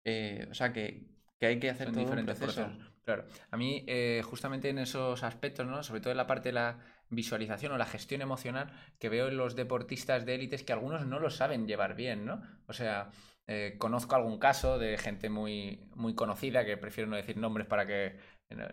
Eh, 0.04 0.46
o 0.50 0.54
sea 0.54 0.72
que, 0.72 1.06
hay 1.40 1.58
que 1.58 1.70
hacer 1.70 1.90
todo 1.90 2.00
diferentes 2.00 2.40
un 2.40 2.46
proceso. 2.46 2.72
Claro. 3.04 3.26
A 3.50 3.56
mí, 3.56 3.84
eh, 3.86 4.22
justamente 4.24 4.70
en 4.70 4.78
esos 4.78 5.22
aspectos, 5.22 5.66
¿no? 5.66 5.82
Sobre 5.82 6.00
todo 6.00 6.10
en 6.10 6.16
la 6.16 6.26
parte 6.26 6.48
de 6.48 6.54
la 6.54 6.78
visualización 7.10 7.72
o 7.72 7.78
la 7.78 7.86
gestión 7.86 8.22
emocional, 8.22 8.72
que 8.98 9.08
veo 9.08 9.28
en 9.28 9.36
los 9.36 9.56
deportistas 9.56 10.24
de 10.26 10.34
élites 10.34 10.62
que 10.62 10.72
algunos 10.72 11.06
no 11.06 11.20
lo 11.20 11.30
saben 11.30 11.66
llevar 11.66 11.94
bien, 11.94 12.24
¿no? 12.24 12.42
O 12.66 12.72
sea, 12.72 13.10
eh, 13.46 13.76
conozco 13.78 14.14
algún 14.14 14.38
caso 14.38 14.78
de 14.78 14.96
gente 14.96 15.28
muy, 15.28 15.88
muy 15.94 16.14
conocida, 16.14 16.64
que 16.64 16.76
prefiero 16.76 17.10
no 17.10 17.16
decir 17.16 17.36
nombres 17.36 17.66
para 17.66 17.86
que 17.86 18.16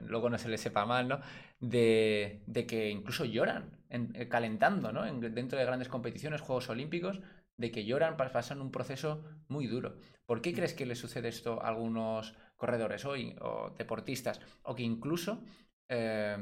luego 0.02 0.30
no 0.30 0.38
se 0.38 0.50
les 0.50 0.62
sepa 0.62 0.86
mal, 0.86 1.08
¿no? 1.08 1.20
De, 1.60 2.44
que 2.68 2.90
incluso 2.90 3.26
lloran 3.26 3.72
eh, 3.90 4.28
calentando, 4.28 4.92
¿no? 4.92 5.04
dentro 5.04 5.58
de 5.58 5.66
grandes 5.66 5.88
competiciones, 5.88 6.42
Juegos 6.42 6.70
Olímpicos, 6.70 7.20
de 7.58 7.72
que 7.72 7.86
lloran, 7.86 8.18
pasan 8.18 8.62
un 8.62 8.72
proceso 8.72 9.24
muy 9.48 9.68
duro. 9.68 9.98
¿Por 10.26 10.42
qué 10.42 10.54
crees 10.54 10.74
que 10.74 10.86
le 10.86 10.96
sucede 10.96 11.28
esto 11.30 11.62
a 11.62 11.68
algunos 11.68 12.36
corredores 12.56 13.06
hoy 13.06 13.36
o 13.42 13.76
deportistas? 13.78 14.40
O 14.64 14.76
que 14.76 14.84
incluso 14.84 15.44
eh, 15.90 16.38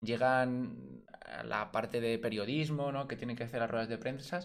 llegan 0.00 1.04
la 1.44 1.70
parte 1.72 2.00
de 2.00 2.18
periodismo, 2.18 2.92
¿no? 2.92 3.08
Que 3.08 3.16
tienen 3.16 3.36
que 3.36 3.44
hacer 3.44 3.60
las 3.60 3.70
ruedas 3.70 3.88
de 3.88 3.98
prensa 3.98 4.40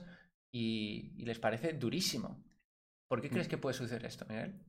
y, 0.51 1.13
y 1.17 1.25
les 1.25 1.39
parece 1.39 1.73
durísimo. 1.73 2.43
¿Por 3.07 3.21
qué 3.21 3.29
crees 3.29 3.47
mm. 3.47 3.49
que 3.49 3.57
puede 3.57 3.73
suceder 3.73 4.05
esto, 4.05 4.25
Miguel? 4.27 4.59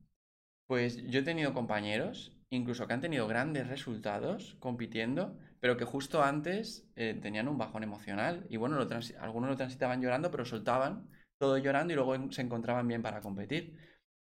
Pues 0.67 1.03
yo 1.07 1.21
he 1.21 1.23
tenido 1.23 1.53
compañeros, 1.53 2.31
incluso 2.49 2.87
que 2.87 2.93
han 2.93 3.01
tenido 3.01 3.27
grandes 3.27 3.67
resultados 3.67 4.55
compitiendo, 4.59 5.37
pero 5.59 5.77
que 5.77 5.85
justo 5.85 6.23
antes 6.23 6.89
eh, 6.95 7.17
tenían 7.21 7.47
un 7.47 7.57
bajón 7.57 7.83
emocional. 7.83 8.45
Y 8.49 8.57
bueno, 8.57 8.77
algunos 9.19 9.49
lo 9.49 9.57
transitaban 9.57 10.01
llorando, 10.01 10.31
pero 10.31 10.45
soltaban 10.45 11.09
todo 11.39 11.57
llorando 11.57 11.93
y 11.93 11.95
luego 11.95 12.31
se 12.31 12.41
encontraban 12.41 12.87
bien 12.87 13.01
para 13.01 13.21
competir. 13.21 13.77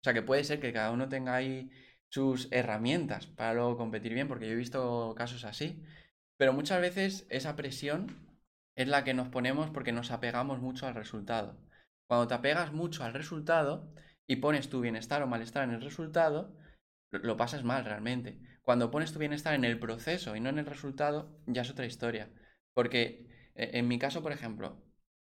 O 0.02 0.04
sea 0.04 0.14
que 0.14 0.24
puede 0.24 0.44
ser 0.44 0.60
que 0.60 0.74
cada 0.74 0.92
uno 0.92 1.10
tenga 1.10 1.36
ahí 1.36 1.70
sus 2.10 2.52
herramientas 2.52 3.28
para 3.28 3.54
luego 3.54 3.78
competir 3.78 4.14
bien, 4.14 4.28
porque 4.28 4.48
yo 4.48 4.54
he 4.54 4.56
visto 4.56 5.14
casos 5.16 5.46
así. 5.46 5.84
Pero 6.42 6.54
muchas 6.54 6.82
veces 6.82 7.28
esa 7.30 7.56
presión 7.56 8.08
es 8.76 8.88
la 8.88 9.04
que 9.04 9.14
nos 9.14 9.28
ponemos 9.28 9.70
porque 9.70 9.92
nos 9.92 10.10
apegamos 10.10 10.60
mucho 10.60 10.88
al 10.88 10.96
resultado. 10.96 11.56
Cuando 12.10 12.28
te 12.28 12.34
apegas 12.34 12.74
mucho 12.74 13.04
al 13.04 13.14
resultado 13.14 13.94
y 14.26 14.38
pones 14.38 14.68
tu 14.68 14.82
bienestar 14.82 15.22
o 15.22 15.28
malestar 15.28 15.66
en 15.66 15.76
el 15.76 15.84
resultado, 15.84 16.58
lo 17.12 17.38
pasas 17.38 17.64
mal 17.64 17.86
realmente. 17.86 18.42
Cuando 18.64 18.90
pones 18.90 19.14
tu 19.14 19.20
bienestar 19.20 19.54
en 19.54 19.66
el 19.66 19.78
proceso 19.78 20.36
y 20.36 20.40
no 20.40 20.50
en 20.50 20.58
el 20.58 20.66
resultado, 20.66 21.40
ya 21.46 21.62
es 21.62 21.70
otra 21.70 21.86
historia. 21.86 22.32
Porque 22.74 23.30
e, 23.54 23.78
en 23.78 23.88
mi 23.88 24.00
caso, 24.00 24.24
por 24.24 24.32
ejemplo, 24.32 24.84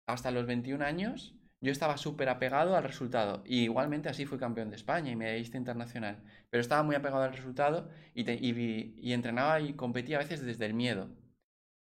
hasta 0.09 0.33
los 0.33 0.45
21 0.47 0.85
años 0.85 1.37
yo 1.61 1.73
estaba 1.73 1.97
súper 1.97 2.29
apegado 2.29 2.77
al 2.77 2.85
resultado. 2.85 3.43
Y 3.47 3.65
igualmente 3.65 4.09
así 4.09 4.27
fui 4.27 4.39
campeón 4.39 4.71
de 4.71 4.77
España 4.77 5.11
y 5.11 5.17
medallista 5.17 5.57
internacional. 5.59 6.23
Pero 6.51 6.61
estaba 6.61 6.83
muy 6.83 6.97
apegado 6.97 7.23
al 7.23 7.33
resultado 7.33 7.91
y, 8.15 8.25
y 8.31 9.13
entrenaba 9.13 9.61
y 9.61 9.75
competía 9.75 10.17
a 10.17 10.21
veces 10.21 10.43
desde 10.43 10.67
el 10.67 10.75
miedo. 10.75 11.11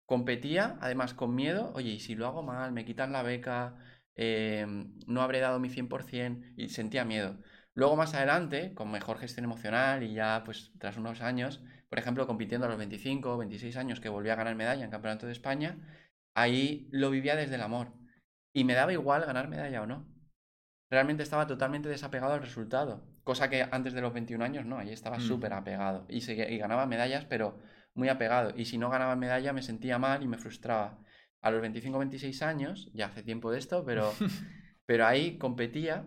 Competía, 0.07 0.79
además, 0.81 1.15
con 1.15 1.35
miedo, 1.35 1.73
oye, 1.75 1.91
y 1.91 2.01
si 2.01 2.15
lo 2.15 2.27
hago 2.27 2.43
mal, 2.43 2.73
me 2.73 2.85
quitan 2.85 3.13
la 3.13 3.23
beca, 3.23 3.77
Em, 4.15 4.93
no 5.07 5.23
habré 5.23 5.41
dado 5.41 5.59
mi 5.59 5.71
100% 5.71 6.45
y 6.57 6.69
sentía 6.69 7.05
miedo. 7.05 7.39
Luego 7.75 7.97
más 7.97 8.15
adelante, 8.15 8.75
con 8.75 8.91
mejor 8.91 9.19
gestión 9.19 9.45
emocional 9.45 10.03
y 10.03 10.13
ya 10.15 10.43
pues 10.45 10.73
tras 10.79 10.97
unos 10.99 11.23
años, 11.23 11.63
por 11.89 11.99
ejemplo, 11.99 12.27
compitiendo 12.27 12.67
a 12.67 12.71
los 12.71 12.79
25 12.79 13.33
o 13.35 13.39
26 13.39 13.77
años 13.77 14.01
que 14.01 14.09
volví 14.11 14.29
a 14.31 14.37
ganar 14.37 14.55
medalla 14.55 14.85
en 14.85 14.91
Campeonato 14.91 15.27
de 15.27 15.33
España, 15.33 15.79
ahí 16.35 16.89
lo 16.91 17.11
vivía 17.11 17.37
desde 17.37 17.55
el 17.55 17.63
amor. 17.63 17.93
Y 18.53 18.65
me 18.65 18.75
daba 18.75 18.93
igual 18.93 19.25
ganar 19.25 19.49
medalla 19.49 19.83
o 19.83 19.87
no. 19.87 20.07
Realmente 20.91 21.23
estaba 21.23 21.47
totalmente 21.47 21.89
desapegado 21.89 22.35
al 22.35 22.43
resultado. 22.43 23.03
Cosa 23.25 23.49
que 23.49 23.67
antes 23.71 23.95
de 23.95 24.03
los 24.03 24.13
21 24.13 24.45
años 24.45 24.67
no, 24.67 24.79
ahí 24.79 24.91
estaba 24.91 25.21
súper 25.21 25.55
apegado. 25.55 26.05
Y, 26.09 26.19
y 26.31 26.59
ganaba 26.59 26.87
medallas, 26.87 27.25
pero 27.25 27.59
muy 27.95 28.09
apegado. 28.09 28.53
Y 28.57 28.67
si 28.67 28.79
no 28.79 28.91
ganaba 28.91 29.17
medalla 29.17 29.53
me 29.53 29.63
sentía 29.63 29.99
mal 29.99 30.23
y 30.23 30.29
me 30.29 30.39
frustraba 30.39 30.99
a 31.41 31.51
los 31.51 31.61
25 31.61 31.99
26 31.99 32.43
años, 32.43 32.91
ya 32.95 33.07
hace 33.07 33.23
tiempo 33.23 33.51
de 33.51 33.59
esto, 33.59 33.85
pero, 33.85 34.13
pero 34.87 35.07
ahí 35.07 35.39
competía 35.39 36.07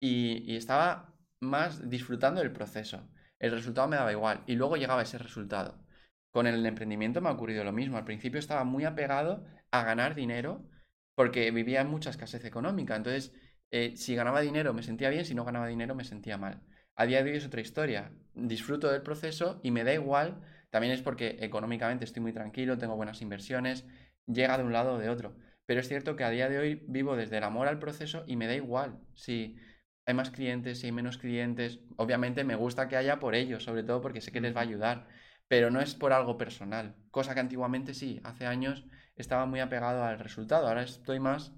y, 0.00 0.56
estaba 0.56 1.14
más 1.40 1.88
disfrutando 1.88 2.40
del 2.40 2.52
proceso. 2.52 3.08
El 3.38 3.52
resultado 3.52 3.88
me 3.88 3.96
daba 3.96 4.12
igual 4.12 4.42
y 4.46 4.54
luego 4.54 4.76
llegaba 4.76 5.02
ese 5.02 5.18
resultado. 5.18 5.82
Con 6.30 6.46
el 6.46 6.64
emprendimiento 6.66 7.20
me 7.20 7.28
ha 7.28 7.32
ocurrido 7.32 7.64
lo 7.64 7.72
mismo. 7.72 7.96
Al 7.96 8.04
principio 8.04 8.38
estaba 8.38 8.64
muy 8.64 8.84
apegado 8.84 9.44
a 9.70 9.84
ganar 9.84 10.14
dinero 10.14 10.68
porque 11.14 11.50
vivía 11.50 11.80
en 11.80 11.88
mucha 11.88 12.10
escasez 12.10 12.44
económica. 12.44 12.96
Entonces, 12.96 13.32
eh, 13.70 13.96
si 13.96 14.14
ganaba 14.14 14.40
dinero 14.40 14.72
me 14.74 14.82
sentía 14.82 15.10
bien, 15.10 15.24
si 15.24 15.34
no 15.34 15.44
ganaba 15.44 15.66
dinero 15.66 15.94
me 15.94 16.04
sentía 16.04 16.38
mal. 16.38 16.62
A 16.96 17.06
día 17.06 17.22
de 17.22 17.30
hoy 17.30 17.36
es 17.38 17.46
otra 17.46 17.60
historia. 17.60 18.12
Disfruto 18.34 18.90
del 18.90 19.02
proceso 19.02 19.60
y 19.62 19.70
me 19.70 19.84
da 19.84 19.94
igual. 19.94 20.40
También 20.70 20.92
es 20.92 21.02
porque 21.02 21.38
económicamente 21.40 22.04
estoy 22.04 22.22
muy 22.22 22.32
tranquilo, 22.32 22.78
tengo 22.78 22.96
buenas 22.96 23.20
inversiones, 23.22 23.84
llega 24.26 24.58
de 24.58 24.64
un 24.64 24.72
lado 24.72 24.94
o 24.94 24.98
de 24.98 25.08
otro. 25.08 25.36
Pero 25.66 25.80
es 25.80 25.88
cierto 25.88 26.16
que 26.16 26.24
a 26.24 26.30
día 26.30 26.48
de 26.48 26.58
hoy 26.58 26.84
vivo 26.86 27.16
desde 27.16 27.38
el 27.38 27.44
amor 27.44 27.68
al 27.68 27.78
proceso 27.78 28.24
y 28.26 28.36
me 28.36 28.46
da 28.46 28.54
igual 28.54 29.00
si 29.14 29.56
hay 30.06 30.14
más 30.14 30.30
clientes, 30.30 30.80
si 30.80 30.86
hay 30.86 30.92
menos 30.92 31.18
clientes. 31.18 31.80
Obviamente 31.96 32.44
me 32.44 32.54
gusta 32.56 32.88
que 32.88 32.96
haya 32.96 33.18
por 33.18 33.34
ellos, 33.34 33.64
sobre 33.64 33.82
todo 33.82 34.00
porque 34.00 34.20
sé 34.20 34.32
que 34.32 34.40
les 34.40 34.54
va 34.54 34.60
a 34.60 34.64
ayudar, 34.64 35.08
pero 35.48 35.70
no 35.70 35.80
es 35.80 35.94
por 35.94 36.12
algo 36.12 36.36
personal. 36.36 36.96
Cosa 37.10 37.34
que 37.34 37.40
antiguamente 37.40 37.94
sí, 37.94 38.20
hace 38.24 38.46
años 38.46 38.84
estaba 39.16 39.46
muy 39.46 39.60
apegado 39.60 40.04
al 40.04 40.18
resultado. 40.18 40.66
Ahora 40.66 40.82
estoy 40.82 41.20
más 41.20 41.52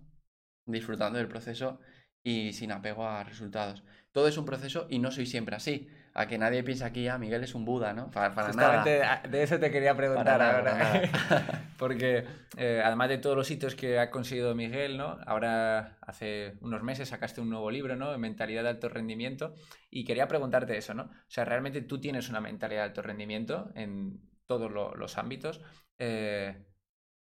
disfrutando 0.65 1.19
del 1.19 1.29
proceso 1.29 1.81
y 2.23 2.53
sin 2.53 2.73
apego 2.73 3.07
a 3.07 3.25
resultados. 3.25 3.85
Todo 4.13 4.29
es 4.29 4.37
un 4.37 4.45
proceso 4.45 4.87
y 4.91 4.99
no 4.99 5.11
soy 5.11 5.27
siempre 5.27 5.57
así 5.57 5.89
a 6.17 6.27
que 6.27 6.39
nadie 6.39 6.63
piense 6.63 6.83
aquí, 6.83 7.09
ah, 7.09 7.19
Miguel 7.19 7.45
es 7.45 7.55
un 7.55 7.67
Buda, 7.67 7.93
¿no? 7.93 8.11
Para, 8.11 8.31
Justamente 8.31 9.03
de 9.29 9.43
eso 9.43 9.61
te 9.61 9.71
quería 9.71 9.95
preguntar 9.95 10.41
ahora. 10.41 11.03
Porque 11.79 12.25
eh, 12.57 12.81
además 12.83 13.11
de 13.11 13.19
todos 13.19 13.37
los 13.37 13.51
hitos 13.51 13.75
que 13.75 13.99
ha 13.99 14.11
conseguido 14.11 14.55
Miguel, 14.55 14.97
¿no? 14.97 15.19
Ahora 15.27 15.99
hace 16.01 16.55
unos 16.63 16.83
meses 16.83 17.11
sacaste 17.11 17.43
un 17.43 17.51
nuevo 17.51 17.71
libro, 17.71 17.97
¿no? 17.97 18.17
Mentalidad 18.17 18.63
de 18.63 18.71
alto 18.71 18.89
rendimiento. 18.89 19.55
Y 19.91 20.07
quería 20.07 20.27
preguntarte 20.27 20.79
eso, 20.79 20.95
¿no? 20.95 21.03
O 21.03 21.29
sea, 21.29 21.45
realmente 21.45 21.83
tú 21.83 22.01
tienes 22.01 22.31
una 22.31 22.41
mentalidad 22.41 22.81
de 22.81 22.87
alto 22.87 23.03
rendimiento 23.03 23.71
en 23.75 24.19
todos 24.47 24.73
los 24.73 25.19
ámbitos. 25.19 25.61
Eh, 25.99 26.65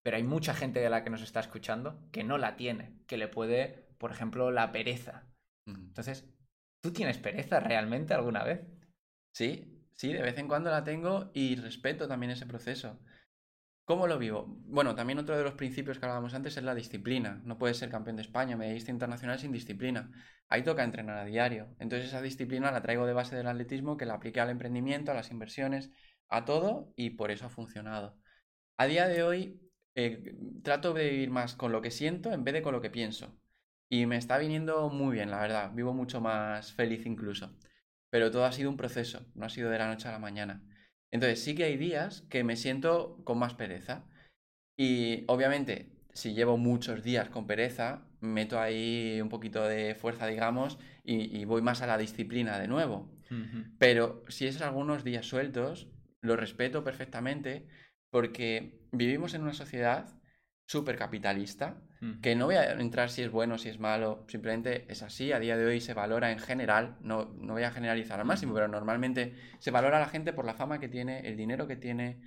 pero 0.03 0.17
hay 0.17 0.24
mucha 0.24 0.53
gente 0.53 0.79
de 0.79 0.89
la 0.89 1.03
que 1.03 1.10
nos 1.10 1.22
está 1.22 1.39
escuchando 1.39 2.07
que 2.12 2.24
no 2.24 2.38
la 2.38 2.55
tiene, 2.55 3.00
que 3.07 3.17
le 3.17 3.29
puede, 3.29 3.88
por 3.98 4.12
ejemplo, 4.12 4.51
la 4.51 4.72
pereza. 4.72 5.27
Entonces, 5.65 6.29
¿tú 6.81 6.91
tienes 6.91 7.17
pereza 7.17 7.62
realmente 7.62 8.13
alguna 8.13 8.43
vez? 8.43 8.62
Sí, 9.33 9.88
sí, 9.93 10.12
de 10.12 10.22
vez 10.22 10.38
en 10.38 10.50
cuando 10.50 10.69
la 10.69 10.83
tengo 10.83 11.31
y 11.33 11.55
respeto 11.55 12.07
también 12.07 12.31
ese 12.31 12.45
proceso. 12.45 13.00
¿Cómo 13.86 14.07
lo 14.07 14.17
vivo? 14.17 14.45
Bueno, 14.65 14.95
también 14.95 15.19
otro 15.19 15.38
de 15.38 15.43
los 15.43 15.55
principios 15.55 16.00
que 16.00 16.05
hablábamos 16.05 16.33
antes 16.33 16.55
es 16.55 16.63
la 16.63 16.75
disciplina. 16.75 17.41
No 17.43 17.57
puedes 17.57 17.77
ser 17.77 17.89
campeón 17.89 18.15
de 18.15 18.22
España, 18.22 18.55
medallista 18.55 18.91
internacional 18.91 19.39
sin 19.39 19.51
disciplina. 19.51 20.10
Ahí 20.48 20.63
toca 20.63 20.86
entrenar 20.86 21.17
a 21.17 21.25
diario. 21.25 21.75
Entonces 21.79 22.07
esa 22.07 22.22
disciplina 22.22 22.72
la 22.72 22.81
traigo 22.81 23.05
de 23.05 23.13
base 23.13 23.36
del 23.36 23.48
atletismo 23.48 23.98
que 23.98 24.05
la 24.05 24.13
apliqué 24.13 24.39
al 24.39 24.50
emprendimiento, 24.50 25.12
a 25.12 25.15
las 25.15 25.31
inversiones, 25.31 25.91
a 26.29 26.45
todo 26.45 26.93
y 26.95 27.12
por 27.12 27.31
eso 27.31 27.45
ha 27.45 27.50
funcionado. 27.50 28.17
A 28.77 28.86
día 28.86 29.07
de 29.07 29.24
hoy 29.24 29.63
eh, 29.95 30.35
trato 30.63 30.93
de 30.93 31.09
vivir 31.09 31.29
más 31.29 31.55
con 31.55 31.71
lo 31.71 31.81
que 31.81 31.91
siento 31.91 32.31
en 32.31 32.43
vez 32.43 32.53
de 32.53 32.62
con 32.62 32.73
lo 32.73 32.81
que 32.81 32.89
pienso. 32.89 33.35
Y 33.89 34.05
me 34.05 34.17
está 34.17 34.38
viniendo 34.38 34.89
muy 34.89 35.15
bien, 35.15 35.29
la 35.29 35.41
verdad. 35.41 35.71
Vivo 35.73 35.93
mucho 35.93 36.21
más 36.21 36.73
feliz 36.73 37.05
incluso 37.05 37.55
pero 38.13 38.29
todo 38.29 38.45
ha 38.45 38.51
sido 38.51 38.69
un 38.69 38.77
proceso, 38.77 39.25
no 39.33 39.47
ha 39.47 39.50
sido 39.50 39.71
de 39.71 39.79
la 39.79 39.88
noche 39.88 40.07
a 40.07 40.12
la 40.12 40.19
mañana. 40.19 40.62
Entonces 41.09 41.43
sí 41.43 41.55
que 41.55 41.63
hay 41.63 41.77
días 41.77 42.21
que 42.29 42.43
me 42.43 42.55
siento 42.57 43.19
con 43.23 43.39
más 43.39 43.55
pereza 43.55 44.05
y 44.77 45.23
obviamente 45.25 45.89
si 46.13 46.35
llevo 46.35 46.57
muchos 46.57 47.01
días 47.01 47.29
con 47.29 47.47
pereza, 47.47 48.05
meto 48.19 48.59
ahí 48.59 49.19
un 49.19 49.29
poquito 49.29 49.67
de 49.67 49.95
fuerza, 49.95 50.27
digamos, 50.27 50.77
y, 51.03 51.43
voy 51.45 51.63
más 51.63 51.81
a 51.81 51.88
la 51.88 51.97
disciplina 51.97 52.59
de 52.59 52.67
nuevo. 52.67 53.12
Pero 53.79 54.23
si 54.27 54.45
es 54.45 54.62
algunos 54.62 55.03
días 55.03 55.25
sueltos, 55.25 55.88
lo 56.21 56.35
respeto 56.35 56.83
perfectamente 56.83 57.65
porque 58.12 58.82
vivimos 58.93 59.33
en 59.33 59.41
una 59.41 59.53
sociedad 59.53 60.07
súper 60.65 60.97
capitalista, 60.97 61.77
que 62.21 62.35
no 62.35 62.47
voy 62.47 62.55
a 62.55 62.73
entrar 62.73 63.09
si 63.09 63.21
es 63.21 63.31
bueno, 63.31 63.57
si 63.57 63.69
es 63.69 63.79
malo, 63.79 64.25
simplemente 64.27 64.85
es 64.89 65.01
así, 65.03 65.31
a 65.31 65.39
día 65.39 65.55
de 65.55 65.65
hoy 65.65 65.79
se 65.79 65.93
valora 65.93 66.31
en 66.31 66.39
general, 66.39 66.97
no, 67.00 67.33
no 67.38 67.53
voy 67.53 67.63
a 67.63 67.71
generalizar 67.71 68.19
al 68.19 68.25
máximo, 68.25 68.53
pero 68.53 68.67
normalmente 68.67 69.35
se 69.59 69.71
valora 69.71 69.97
a 69.97 70.00
la 70.01 70.07
gente 70.07 70.33
por 70.33 70.43
la 70.43 70.53
fama 70.53 70.81
que 70.81 70.89
tiene, 70.89 71.21
el 71.21 71.38
dinero 71.38 71.65
que 71.65 71.77
tiene, 71.77 72.19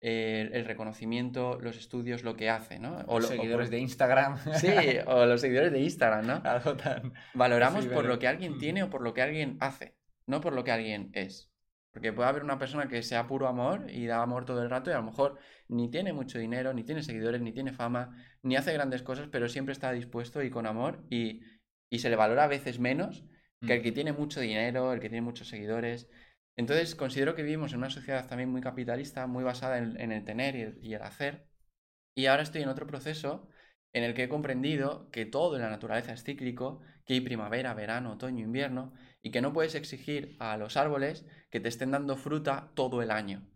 el, 0.00 0.64
reconocimiento, 0.64 1.58
los 1.60 1.78
estudios, 1.78 2.24
lo 2.24 2.36
que 2.36 2.50
hace, 2.50 2.78
¿no? 2.78 2.98
O 3.06 3.20
los 3.20 3.28
seguidores 3.28 3.70
de 3.70 3.78
Instagram. 3.78 4.36
Sí, 4.56 4.68
o 5.06 5.24
los 5.24 5.40
seguidores 5.40 5.72
de 5.72 5.80
Instagram, 5.80 6.26
¿no? 6.26 6.42
Algo 6.44 6.76
tan... 6.76 7.14
Valoramos 7.34 7.86
por 7.86 8.04
lo 8.04 8.18
que 8.18 8.28
alguien 8.28 8.58
tiene 8.58 8.82
o 8.82 8.90
por 8.90 9.02
lo 9.02 9.14
que 9.14 9.22
alguien 9.22 9.56
hace, 9.60 9.96
no 10.26 10.40
por 10.40 10.52
lo 10.54 10.64
que 10.64 10.72
alguien 10.72 11.10
es. 11.14 11.51
Porque 11.92 12.12
puede 12.12 12.28
haber 12.28 12.42
una 12.42 12.58
persona 12.58 12.88
que 12.88 13.02
sea 13.02 13.26
puro 13.26 13.46
amor 13.46 13.86
y 13.90 14.06
da 14.06 14.22
amor 14.22 14.44
todo 14.44 14.62
el 14.62 14.70
rato 14.70 14.90
y 14.90 14.94
a 14.94 14.96
lo 14.96 15.02
mejor 15.02 15.38
ni 15.68 15.90
tiene 15.90 16.12
mucho 16.12 16.38
dinero, 16.38 16.72
ni 16.72 16.84
tiene 16.84 17.02
seguidores, 17.02 17.42
ni 17.42 17.52
tiene 17.52 17.72
fama, 17.72 18.16
ni 18.42 18.56
hace 18.56 18.72
grandes 18.72 19.02
cosas, 19.02 19.28
pero 19.30 19.48
siempre 19.48 19.72
está 19.72 19.92
dispuesto 19.92 20.42
y 20.42 20.50
con 20.50 20.66
amor 20.66 21.04
y, 21.10 21.42
y 21.90 21.98
se 21.98 22.08
le 22.08 22.16
valora 22.16 22.44
a 22.44 22.48
veces 22.48 22.78
menos 22.78 23.24
que 23.66 23.74
el 23.74 23.82
que 23.82 23.92
tiene 23.92 24.12
mucho 24.12 24.40
dinero, 24.40 24.92
el 24.92 25.00
que 25.00 25.08
tiene 25.08 25.22
muchos 25.22 25.48
seguidores. 25.48 26.08
Entonces, 26.56 26.94
considero 26.94 27.34
que 27.34 27.42
vivimos 27.42 27.72
en 27.72 27.78
una 27.78 27.90
sociedad 27.90 28.28
también 28.28 28.50
muy 28.50 28.60
capitalista, 28.60 29.26
muy 29.26 29.44
basada 29.44 29.78
en, 29.78 30.12
el 30.12 30.24
tener 30.24 30.78
y 30.82 30.94
el, 30.94 31.02
hacer. 31.02 31.46
Y 32.14 32.26
ahora 32.26 32.42
estoy 32.42 32.62
en 32.62 32.68
otro 32.68 32.86
proceso 32.86 33.48
en 33.92 34.04
el 34.04 34.14
que 34.14 34.24
he 34.24 34.28
comprendido 34.28 35.10
que 35.10 35.26
todo 35.26 35.56
en 35.56 35.62
la 35.62 35.70
naturaleza 35.70 36.12
es 36.12 36.24
cíclico, 36.24 36.80
que 37.06 37.14
hay 37.14 37.20
primavera, 37.20 37.74
verano, 37.74 38.12
otoño, 38.12 38.44
invierno, 38.44 38.92
y 39.22 39.30
que 39.30 39.40
no 39.40 39.52
puedes 39.52 39.74
exigir 39.74 40.36
a 40.38 40.56
los 40.56 40.76
árboles 40.76 41.24
que 41.50 41.60
te 41.60 41.68
estén 41.68 41.92
dando 41.92 42.16
fruta 42.16 42.70
todo 42.74 43.02
el 43.02 43.10
año. 43.10 43.48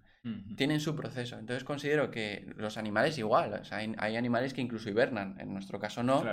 Tienen 0.56 0.80
su 0.80 0.96
proceso. 0.96 1.38
Entonces 1.38 1.62
considero 1.62 2.10
que 2.10 2.52
los 2.56 2.78
animales 2.78 3.16
igual. 3.16 3.62
hay, 3.70 4.16
animales 4.16 4.54
que 4.54 4.60
incluso 4.60 4.90
hibernan. 4.90 5.38
En 5.38 5.52
nuestro 5.52 5.78
caso 5.78 6.02
no. 6.02 6.24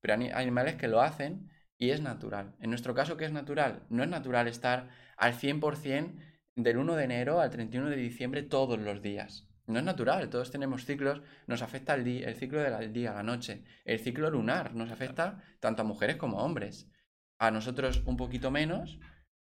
Pero 0.00 0.14
hay 0.14 0.28
animales 0.34 0.76
que 0.76 0.86
lo 0.86 1.00
hacen 1.00 1.48
y 1.78 1.90
es 1.90 2.02
natural. 2.02 2.54
En 2.60 2.68
nuestro 2.68 2.94
caso, 2.94 3.16
¿qué 3.16 3.24
es 3.24 3.32
natural? 3.32 3.84
No 3.88 4.02
es 4.02 4.08
natural 4.10 4.48
estar 4.48 4.90
al 5.16 5.32
100% 5.32 6.18
del 6.56 6.76
1 6.76 6.96
de 6.96 7.04
enero 7.04 7.40
al 7.40 7.50
31 7.50 7.88
de 7.88 7.96
diciembre 7.96 8.42
todos 8.42 8.78
los 8.78 9.00
días. 9.00 9.48
No 9.66 9.78
es 9.78 9.84
natural, 9.84 10.28
todos 10.30 10.50
tenemos 10.50 10.86
ciclos, 10.86 11.20
nos 11.46 11.62
afecta 11.62 11.94
el, 11.94 12.02
día, 12.02 12.28
el 12.28 12.34
ciclo 12.34 12.60
del 12.60 12.92
día, 12.92 13.12
la 13.12 13.22
noche, 13.22 13.64
el 13.84 13.98
ciclo 13.98 14.30
lunar, 14.30 14.74
nos 14.74 14.90
afecta 14.90 15.42
tanto 15.60 15.82
a 15.82 15.84
mujeres 15.84 16.16
como 16.16 16.40
a 16.40 16.42
hombres. 16.42 16.90
A 17.38 17.50
nosotros 17.50 18.02
un 18.06 18.16
poquito 18.16 18.50
menos, 18.50 18.98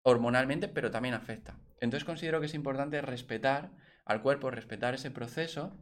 hormonalmente, 0.02 0.68
pero 0.68 0.90
también 0.90 1.14
afecta. 1.14 1.58
Entonces 1.80 2.04
considero 2.04 2.40
que 2.40 2.46
es 2.46 2.54
importante 2.54 3.00
respetar 3.02 3.70
al 4.04 4.22
cuerpo, 4.22 4.50
respetar 4.50 4.94
ese 4.94 5.10
proceso 5.10 5.76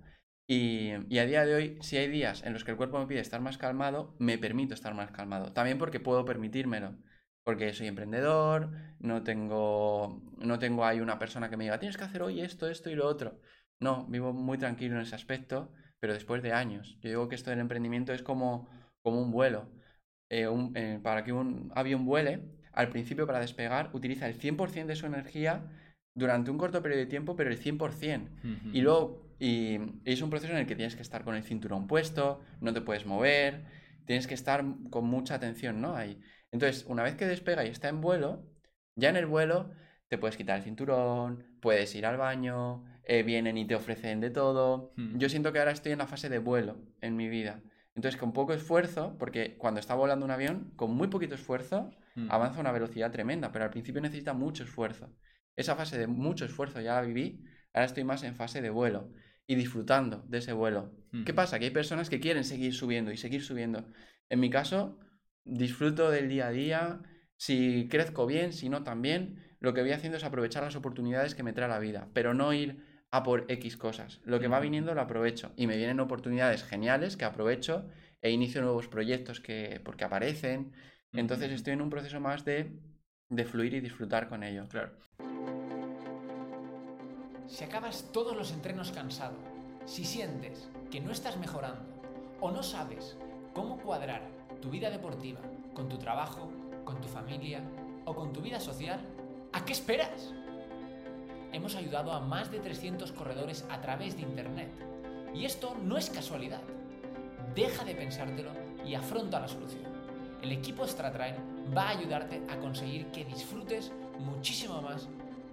y, 0.50 1.16
a 1.16 1.26
día 1.26 1.46
de 1.46 1.54
hoy, 1.54 1.78
si 1.80 1.96
hay 1.96 2.08
días 2.08 2.42
en 2.42 2.52
los 2.52 2.64
que 2.64 2.72
el 2.72 2.76
cuerpo 2.76 2.98
me 2.98 3.06
pide 3.06 3.20
estar 3.20 3.40
más 3.40 3.56
calmado, 3.56 4.16
me 4.18 4.36
permito 4.36 4.74
estar 4.74 4.94
más 4.94 5.12
calmado. 5.12 5.52
También 5.52 5.78
porque 5.78 6.00
puedo 6.00 6.24
permitírmelo. 6.24 6.96
Porque 7.44 7.72
soy 7.72 7.86
emprendedor, 7.86 8.72
no 8.98 9.22
tengo, 9.22 10.20
no 10.38 10.58
tengo 10.58 10.84
ahí 10.84 11.00
una 11.00 11.20
persona 11.20 11.50
que 11.50 11.56
me 11.56 11.64
diga, 11.64 11.78
tienes 11.78 11.96
que 11.96 12.02
hacer 12.02 12.22
hoy 12.22 12.40
esto, 12.40 12.68
esto 12.68 12.90
y 12.90 12.96
lo 12.96 13.06
otro. 13.06 13.40
No, 13.78 14.06
vivo 14.08 14.32
muy 14.32 14.58
tranquilo 14.58 14.96
en 14.96 15.02
ese 15.02 15.14
aspecto, 15.14 15.72
pero 16.00 16.14
después 16.14 16.42
de 16.42 16.52
años. 16.52 16.98
Yo 17.00 17.10
digo 17.10 17.28
que 17.28 17.36
esto 17.36 17.50
del 17.50 17.60
emprendimiento 17.60 18.12
es 18.12 18.24
como, 18.24 18.68
como 19.02 19.22
un 19.22 19.30
vuelo. 19.30 19.70
Eh, 20.30 20.48
eh, 20.76 21.00
para 21.02 21.24
que 21.24 21.32
un 21.32 21.72
avión 21.74 22.06
vuele, 22.06 22.40
al 22.72 22.88
principio 22.88 23.26
para 23.26 23.40
despegar 23.40 23.90
utiliza 23.92 24.28
el 24.28 24.38
100% 24.38 24.86
de 24.86 24.94
su 24.94 25.06
energía 25.06 25.64
durante 26.14 26.52
un 26.52 26.58
corto 26.58 26.82
periodo 26.82 27.00
de 27.00 27.06
tiempo, 27.06 27.34
pero 27.34 27.50
el 27.50 27.58
100%. 27.58 28.28
Y 28.72 28.80
luego, 28.80 29.34
y, 29.40 29.78
es 30.04 30.22
un 30.22 30.30
proceso 30.30 30.52
en 30.52 30.60
el 30.60 30.66
que 30.66 30.76
tienes 30.76 30.94
que 30.94 31.02
estar 31.02 31.24
con 31.24 31.34
el 31.34 31.42
cinturón 31.42 31.88
puesto, 31.88 32.40
no 32.60 32.72
te 32.72 32.80
puedes 32.80 33.06
mover, 33.06 33.64
tienes 34.04 34.28
que 34.28 34.34
estar 34.34 34.64
con 34.90 35.04
mucha 35.06 35.34
atención, 35.34 35.80
¿no? 35.80 35.96
Ahí. 35.96 36.20
Entonces, 36.52 36.84
una 36.86 37.02
vez 37.02 37.16
que 37.16 37.26
despega 37.26 37.64
y 37.64 37.68
está 37.68 37.88
en 37.88 38.00
vuelo, 38.00 38.44
ya 38.94 39.08
en 39.08 39.16
el 39.16 39.26
vuelo 39.26 39.72
te 40.08 40.18
puedes 40.18 40.36
quitar 40.36 40.58
el 40.58 40.64
cinturón, 40.64 41.44
puedes 41.60 41.94
ir 41.94 42.06
al 42.06 42.16
baño, 42.16 42.84
eh, 43.04 43.22
vienen 43.22 43.56
y 43.56 43.64
te 43.66 43.74
ofrecen 43.74 44.20
de 44.20 44.30
todo. 44.30 44.92
Yo 44.96 45.28
siento 45.28 45.52
que 45.52 45.58
ahora 45.58 45.70
estoy 45.72 45.92
en 45.92 45.98
la 45.98 46.06
fase 46.06 46.28
de 46.28 46.38
vuelo 46.38 46.78
en 47.00 47.16
mi 47.16 47.28
vida. 47.28 47.62
Entonces, 47.94 48.18
con 48.20 48.32
poco 48.32 48.52
esfuerzo, 48.52 49.16
porque 49.18 49.56
cuando 49.58 49.80
está 49.80 49.94
volando 49.94 50.24
un 50.24 50.30
avión, 50.30 50.72
con 50.76 50.92
muy 50.92 51.08
poquito 51.08 51.34
esfuerzo, 51.34 51.90
avanza 52.28 52.58
a 52.58 52.60
una 52.60 52.72
velocidad 52.72 53.10
tremenda, 53.10 53.50
pero 53.52 53.64
al 53.64 53.70
principio 53.70 54.00
necesita 54.00 54.32
mucho 54.32 54.64
esfuerzo. 54.64 55.12
Esa 55.56 55.74
fase 55.74 55.98
de 55.98 56.06
mucho 56.06 56.44
esfuerzo 56.44 56.80
ya 56.80 56.94
la 56.94 57.02
viví, 57.02 57.44
ahora 57.72 57.86
estoy 57.86 58.04
más 58.04 58.22
en 58.22 58.34
fase 58.34 58.60
de 58.62 58.70
vuelo 58.70 59.12
y 59.46 59.56
disfrutando 59.56 60.24
de 60.28 60.38
ese 60.38 60.52
vuelo. 60.52 60.92
¿Qué 61.24 61.34
pasa? 61.34 61.58
Que 61.58 61.66
hay 61.66 61.70
personas 61.72 62.08
que 62.08 62.20
quieren 62.20 62.44
seguir 62.44 62.72
subiendo 62.72 63.10
y 63.10 63.16
seguir 63.16 63.42
subiendo. 63.42 63.84
En 64.28 64.38
mi 64.38 64.48
caso, 64.48 64.98
disfruto 65.44 66.10
del 66.10 66.28
día 66.28 66.46
a 66.46 66.50
día, 66.50 67.02
si 67.36 67.88
crezco 67.90 68.26
bien, 68.26 68.52
si 68.52 68.68
no 68.68 68.84
también, 68.84 69.56
lo 69.58 69.74
que 69.74 69.82
voy 69.82 69.92
haciendo 69.92 70.18
es 70.18 70.24
aprovechar 70.24 70.62
las 70.62 70.76
oportunidades 70.76 71.34
que 71.34 71.42
me 71.42 71.52
trae 71.52 71.68
la 71.68 71.80
vida, 71.80 72.08
pero 72.14 72.32
no 72.32 72.52
ir 72.52 72.89
a 73.10 73.22
por 73.22 73.44
X 73.48 73.76
cosas. 73.76 74.20
Lo 74.24 74.40
que 74.40 74.48
va 74.48 74.60
viniendo 74.60 74.94
lo 74.94 75.00
aprovecho 75.00 75.52
y 75.56 75.66
me 75.66 75.76
vienen 75.76 76.00
oportunidades 76.00 76.64
geniales 76.64 77.16
que 77.16 77.24
aprovecho 77.24 77.88
e 78.22 78.30
inicio 78.30 78.62
nuevos 78.62 78.88
proyectos 78.88 79.40
que 79.40 79.80
porque 79.84 80.04
aparecen. 80.04 80.72
Entonces 81.12 81.50
estoy 81.50 81.72
en 81.72 81.82
un 81.82 81.90
proceso 81.90 82.20
más 82.20 82.44
de, 82.44 82.78
de 83.28 83.44
fluir 83.44 83.74
y 83.74 83.80
disfrutar 83.80 84.28
con 84.28 84.42
ello. 84.42 84.66
Claro. 84.68 84.92
Si 87.48 87.64
acabas 87.64 88.12
todos 88.12 88.36
los 88.36 88.52
entrenos 88.52 88.92
cansado, 88.92 89.36
si 89.84 90.04
sientes 90.04 90.68
que 90.90 91.00
no 91.00 91.10
estás 91.10 91.36
mejorando 91.36 91.82
o 92.40 92.52
no 92.52 92.62
sabes 92.62 93.16
cómo 93.54 93.78
cuadrar 93.78 94.22
tu 94.62 94.70
vida 94.70 94.88
deportiva 94.88 95.40
con 95.74 95.88
tu 95.88 95.98
trabajo, 95.98 96.48
con 96.84 97.00
tu 97.00 97.08
familia 97.08 97.62
o 98.04 98.14
con 98.14 98.32
tu 98.32 98.40
vida 98.40 98.60
social, 98.60 99.00
¿a 99.52 99.64
qué 99.64 99.72
esperas? 99.72 100.32
Hemos 101.52 101.76
ayudado 101.76 102.12
a 102.12 102.20
más 102.20 102.50
de 102.50 102.60
300 102.60 103.12
corredores 103.12 103.64
a 103.70 103.80
través 103.80 104.16
de 104.16 104.22
Internet. 104.22 104.70
Y 105.34 105.44
esto 105.44 105.76
no 105.82 105.96
es 105.96 106.10
casualidad. 106.10 106.62
Deja 107.54 107.84
de 107.84 107.94
pensártelo 107.94 108.50
y 108.84 108.94
afronta 108.94 109.40
la 109.40 109.48
solución. 109.48 109.90
El 110.42 110.52
equipo 110.52 110.86
StraTrain 110.86 111.34
va 111.76 111.88
a 111.88 111.98
ayudarte 111.98 112.42
a 112.48 112.56
conseguir 112.56 113.06
que 113.06 113.24
disfrutes 113.24 113.92
muchísimo 114.18 114.80
más 114.80 115.08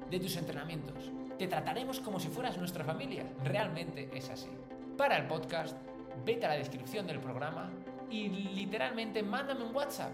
de 0.10 0.20
tus 0.20 0.38
entrenamientos 0.38 1.12
te 1.38 1.48
trataremos 1.48 2.00
como 2.00 2.20
si 2.20 2.30
fueras 2.30 2.58
nuestra 2.58 2.84
familia. 2.84 3.24
Realmente 3.44 4.10
es 4.14 4.30
así. 4.30 4.50
Para 4.98 5.18
el 5.18 5.28
podcast, 5.28 5.78
vete 6.26 6.46
a 6.46 6.50
la 6.50 6.56
descripción 6.56 7.06
del 7.06 7.20
programa 7.20 7.70
y 8.10 8.30
literalmente 8.30 9.22
mándame 9.22 9.64
un 9.64 9.76
WhatsApp 9.76 10.12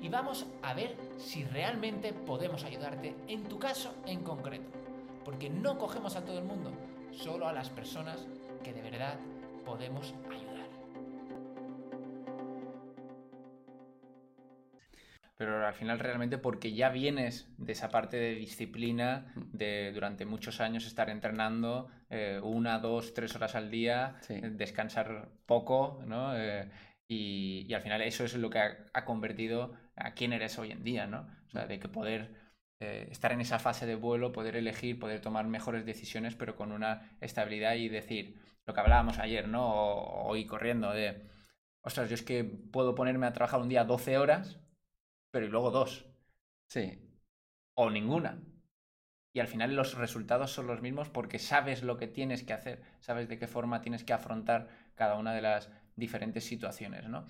y 0.00 0.08
vamos 0.08 0.46
a 0.62 0.74
ver 0.74 0.96
si 1.18 1.44
realmente 1.44 2.12
podemos 2.12 2.64
ayudarte 2.64 3.14
en 3.28 3.44
tu 3.44 3.58
caso 3.58 3.94
en 4.06 4.22
concreto. 4.22 4.83
Porque 5.24 5.48
no 5.48 5.78
cogemos 5.78 6.16
a 6.16 6.24
todo 6.24 6.38
el 6.38 6.44
mundo, 6.44 6.72
solo 7.12 7.48
a 7.48 7.52
las 7.52 7.70
personas 7.70 8.26
que 8.62 8.72
de 8.72 8.82
verdad 8.82 9.18
podemos 9.64 10.14
ayudar. 10.30 10.54
pero 15.36 15.66
al 15.66 15.74
final 15.74 15.98
realmente 15.98 16.38
porque 16.38 16.72
ya 16.72 16.90
vienes 16.90 17.52
de 17.58 17.72
esa 17.72 17.90
parte 17.90 18.16
de 18.16 18.34
disciplina, 18.34 19.32
de 19.52 19.92
durante 19.92 20.24
muchos 20.26 20.60
años 20.60 20.86
estar 20.86 21.10
entrenando 21.10 21.88
eh, 22.08 22.40
una, 22.42 22.78
dos, 22.78 23.14
tres 23.14 23.34
horas 23.34 23.54
al 23.54 23.70
día, 23.70 24.16
descansar 24.28 25.28
poco, 25.46 26.02
¿no? 26.06 26.36
Eh, 26.36 26.70
y, 27.08 27.72
al 27.74 27.82
final 27.82 28.02
eso 28.02 28.24
es 28.24 28.34
lo 28.34 28.48
que 28.48 28.58
ha, 28.58 29.04
convertido 29.04 29.72
a 29.96 30.14
quién 30.14 30.32
eres 30.32 30.58
hoy 30.58 30.70
en 30.70 30.84
día, 30.84 31.06
¿no? 31.06 31.28
O 31.48 31.50
sea, 31.50 31.66
de 31.66 31.78
que 31.78 31.88
poder 31.88 32.43
eh, 32.80 33.08
estar 33.10 33.32
en 33.32 33.40
esa 33.40 33.58
fase 33.58 33.86
de 33.86 33.94
vuelo, 33.94 34.32
poder 34.32 34.56
elegir, 34.56 34.98
poder 34.98 35.20
tomar 35.20 35.46
mejores 35.46 35.86
decisiones, 35.86 36.34
pero 36.34 36.56
con 36.56 36.72
una 36.72 37.16
estabilidad 37.20 37.74
y 37.74 37.88
decir, 37.88 38.38
lo 38.66 38.74
que 38.74 38.80
hablábamos 38.80 39.18
ayer, 39.18 39.48
¿no? 39.48 39.66
O, 39.72 40.28
hoy 40.28 40.46
corriendo, 40.46 40.90
de, 40.92 41.28
ostras, 41.82 42.08
yo 42.08 42.14
es 42.14 42.22
que 42.22 42.44
puedo 42.44 42.94
ponerme 42.94 43.26
a 43.26 43.32
trabajar 43.32 43.60
un 43.60 43.68
día 43.68 43.84
12 43.84 44.18
horas, 44.18 44.58
pero 45.30 45.46
y 45.46 45.48
luego 45.50 45.70
dos. 45.70 46.06
Sí. 46.68 46.98
O 47.74 47.90
ninguna. 47.90 48.42
Y 49.32 49.40
al 49.40 49.48
final 49.48 49.74
los 49.74 49.94
resultados 49.94 50.52
son 50.52 50.68
los 50.68 50.80
mismos 50.80 51.08
porque 51.10 51.38
sabes 51.38 51.82
lo 51.82 51.96
que 51.96 52.06
tienes 52.06 52.44
que 52.44 52.52
hacer, 52.52 52.82
sabes 53.00 53.28
de 53.28 53.38
qué 53.38 53.48
forma 53.48 53.82
tienes 53.82 54.04
que 54.04 54.12
afrontar 54.12 54.68
cada 54.94 55.16
una 55.16 55.34
de 55.34 55.42
las 55.42 55.70
diferentes 55.96 56.44
situaciones, 56.44 57.08
¿no? 57.08 57.26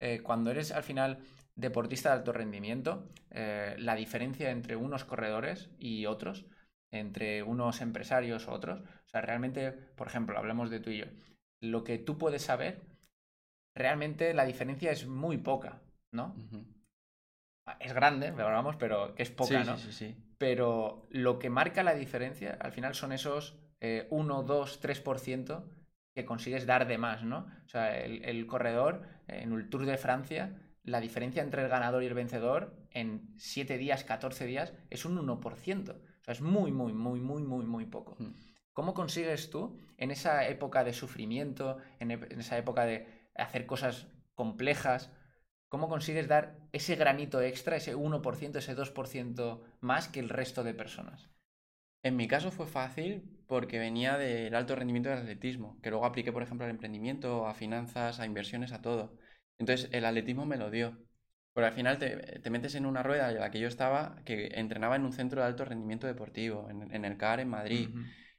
Eh, 0.00 0.20
cuando 0.22 0.50
eres 0.50 0.72
al 0.72 0.82
final 0.82 1.18
deportista 1.56 2.10
de 2.10 2.16
alto 2.16 2.32
rendimiento, 2.32 3.08
eh, 3.30 3.74
la 3.78 3.96
diferencia 3.96 4.50
entre 4.50 4.76
unos 4.76 5.04
corredores 5.04 5.70
y 5.78 6.06
otros, 6.06 6.46
entre 6.92 7.42
unos 7.42 7.80
empresarios 7.80 8.46
u 8.46 8.50
otros, 8.52 8.80
o 8.80 9.08
sea, 9.08 9.20
realmente, 9.20 9.72
por 9.72 10.06
ejemplo, 10.06 10.38
hablemos 10.38 10.70
de 10.70 10.80
tú 10.80 10.90
y 10.90 10.98
yo, 10.98 11.06
lo 11.60 11.82
que 11.82 11.98
tú 11.98 12.16
puedes 12.16 12.42
saber, 12.42 12.80
realmente 13.74 14.34
la 14.34 14.44
diferencia 14.44 14.92
es 14.92 15.06
muy 15.06 15.38
poca, 15.38 15.80
¿no? 16.12 16.34
es 17.80 17.92
grande, 17.92 18.30
vamos, 18.30 18.76
pero 18.76 19.14
que 19.14 19.22
es 19.22 19.30
poca, 19.30 19.62
¿no? 19.64 19.76
Sí, 19.76 19.92
sí, 19.92 20.16
Pero 20.38 21.06
lo 21.10 21.38
que 21.38 21.50
marca 21.50 21.82
la 21.82 21.94
diferencia 21.94 22.56
al 22.58 22.72
final 22.72 22.94
son 22.94 23.12
esos 23.12 23.58
1, 24.08 24.42
2, 24.42 24.80
3% 24.80 25.64
que 26.18 26.26
consigues 26.26 26.66
dar 26.66 26.88
de 26.88 26.98
más, 26.98 27.22
¿no? 27.22 27.46
O 27.64 27.68
sea, 27.68 27.96
el, 27.96 28.44
corredor 28.48 29.02
en 29.28 29.52
el 29.52 29.68
Tour 29.70 29.86
de 29.86 29.96
Francia, 29.96 30.58
la 30.82 31.00
diferencia 31.00 31.44
entre 31.44 31.62
el 31.62 31.68
ganador 31.68 32.02
y 32.02 32.06
el 32.06 32.14
vencedor 32.14 32.74
en 32.90 33.32
7 33.36 33.78
días, 33.78 34.02
14 34.02 34.44
días, 34.46 34.72
es 34.90 35.04
un 35.04 35.16
1%. 35.16 35.90
O 35.90 36.24
sea, 36.24 36.32
es 36.32 36.40
muy, 36.40 36.72
muy, 36.72 36.92
muy, 36.92 37.20
muy, 37.20 37.42
muy, 37.42 37.64
muy 37.64 37.86
poco. 37.86 38.16
Mm. 38.18 38.34
¿Cómo 38.72 38.94
consigues 38.94 39.48
tú, 39.48 39.78
en 39.96 40.10
esa 40.10 40.48
época 40.48 40.82
de 40.82 40.92
sufrimiento, 40.92 41.78
en, 42.00 42.10
en 42.10 42.40
esa 42.40 42.58
época 42.58 42.84
de 42.84 43.06
hacer 43.36 43.64
cosas 43.66 44.08
complejas, 44.34 45.12
cómo 45.68 45.88
consigues 45.88 46.26
dar 46.26 46.58
ese 46.72 46.96
granito 46.96 47.40
extra, 47.40 47.76
ese 47.76 47.94
1%, 47.94 48.56
ese 48.56 48.76
2% 48.76 49.60
más 49.80 50.08
que 50.08 50.18
el 50.18 50.30
resto 50.30 50.64
de 50.64 50.74
personas? 50.74 51.30
En 52.02 52.16
mi 52.16 52.28
caso 52.28 52.50
fue 52.50 52.66
fácil 52.66 53.22
porque 53.46 53.78
venía 53.78 54.18
del 54.18 54.54
alto 54.54 54.76
rendimiento 54.76 55.08
del 55.08 55.18
atletismo, 55.18 55.80
que 55.82 55.90
luego 55.90 56.04
apliqué, 56.04 56.32
por 56.32 56.42
ejemplo, 56.42 56.64
al 56.64 56.70
emprendimiento, 56.70 57.46
a 57.46 57.54
finanzas, 57.54 58.20
a 58.20 58.26
inversiones, 58.26 58.72
a 58.72 58.82
todo. 58.82 59.16
Entonces, 59.58 59.88
el 59.92 60.04
atletismo 60.04 60.46
me 60.46 60.56
lo 60.56 60.70
dio. 60.70 60.98
Porque 61.52 61.66
al 61.66 61.72
final 61.72 61.98
te, 61.98 62.50
metes 62.50 62.76
en 62.76 62.86
una 62.86 63.02
rueda 63.02 63.30
en 63.30 63.40
la 63.40 63.50
que 63.50 63.58
yo 63.58 63.66
estaba, 63.66 64.22
que 64.24 64.48
entrenaba 64.54 64.96
en 64.96 65.04
un 65.04 65.12
centro 65.12 65.40
de 65.40 65.46
alto 65.48 65.64
rendimiento 65.64 66.06
deportivo, 66.06 66.68
en, 66.70 67.04
el 67.04 67.16
CAR 67.16 67.40
en 67.40 67.48
Madrid. 67.48 67.88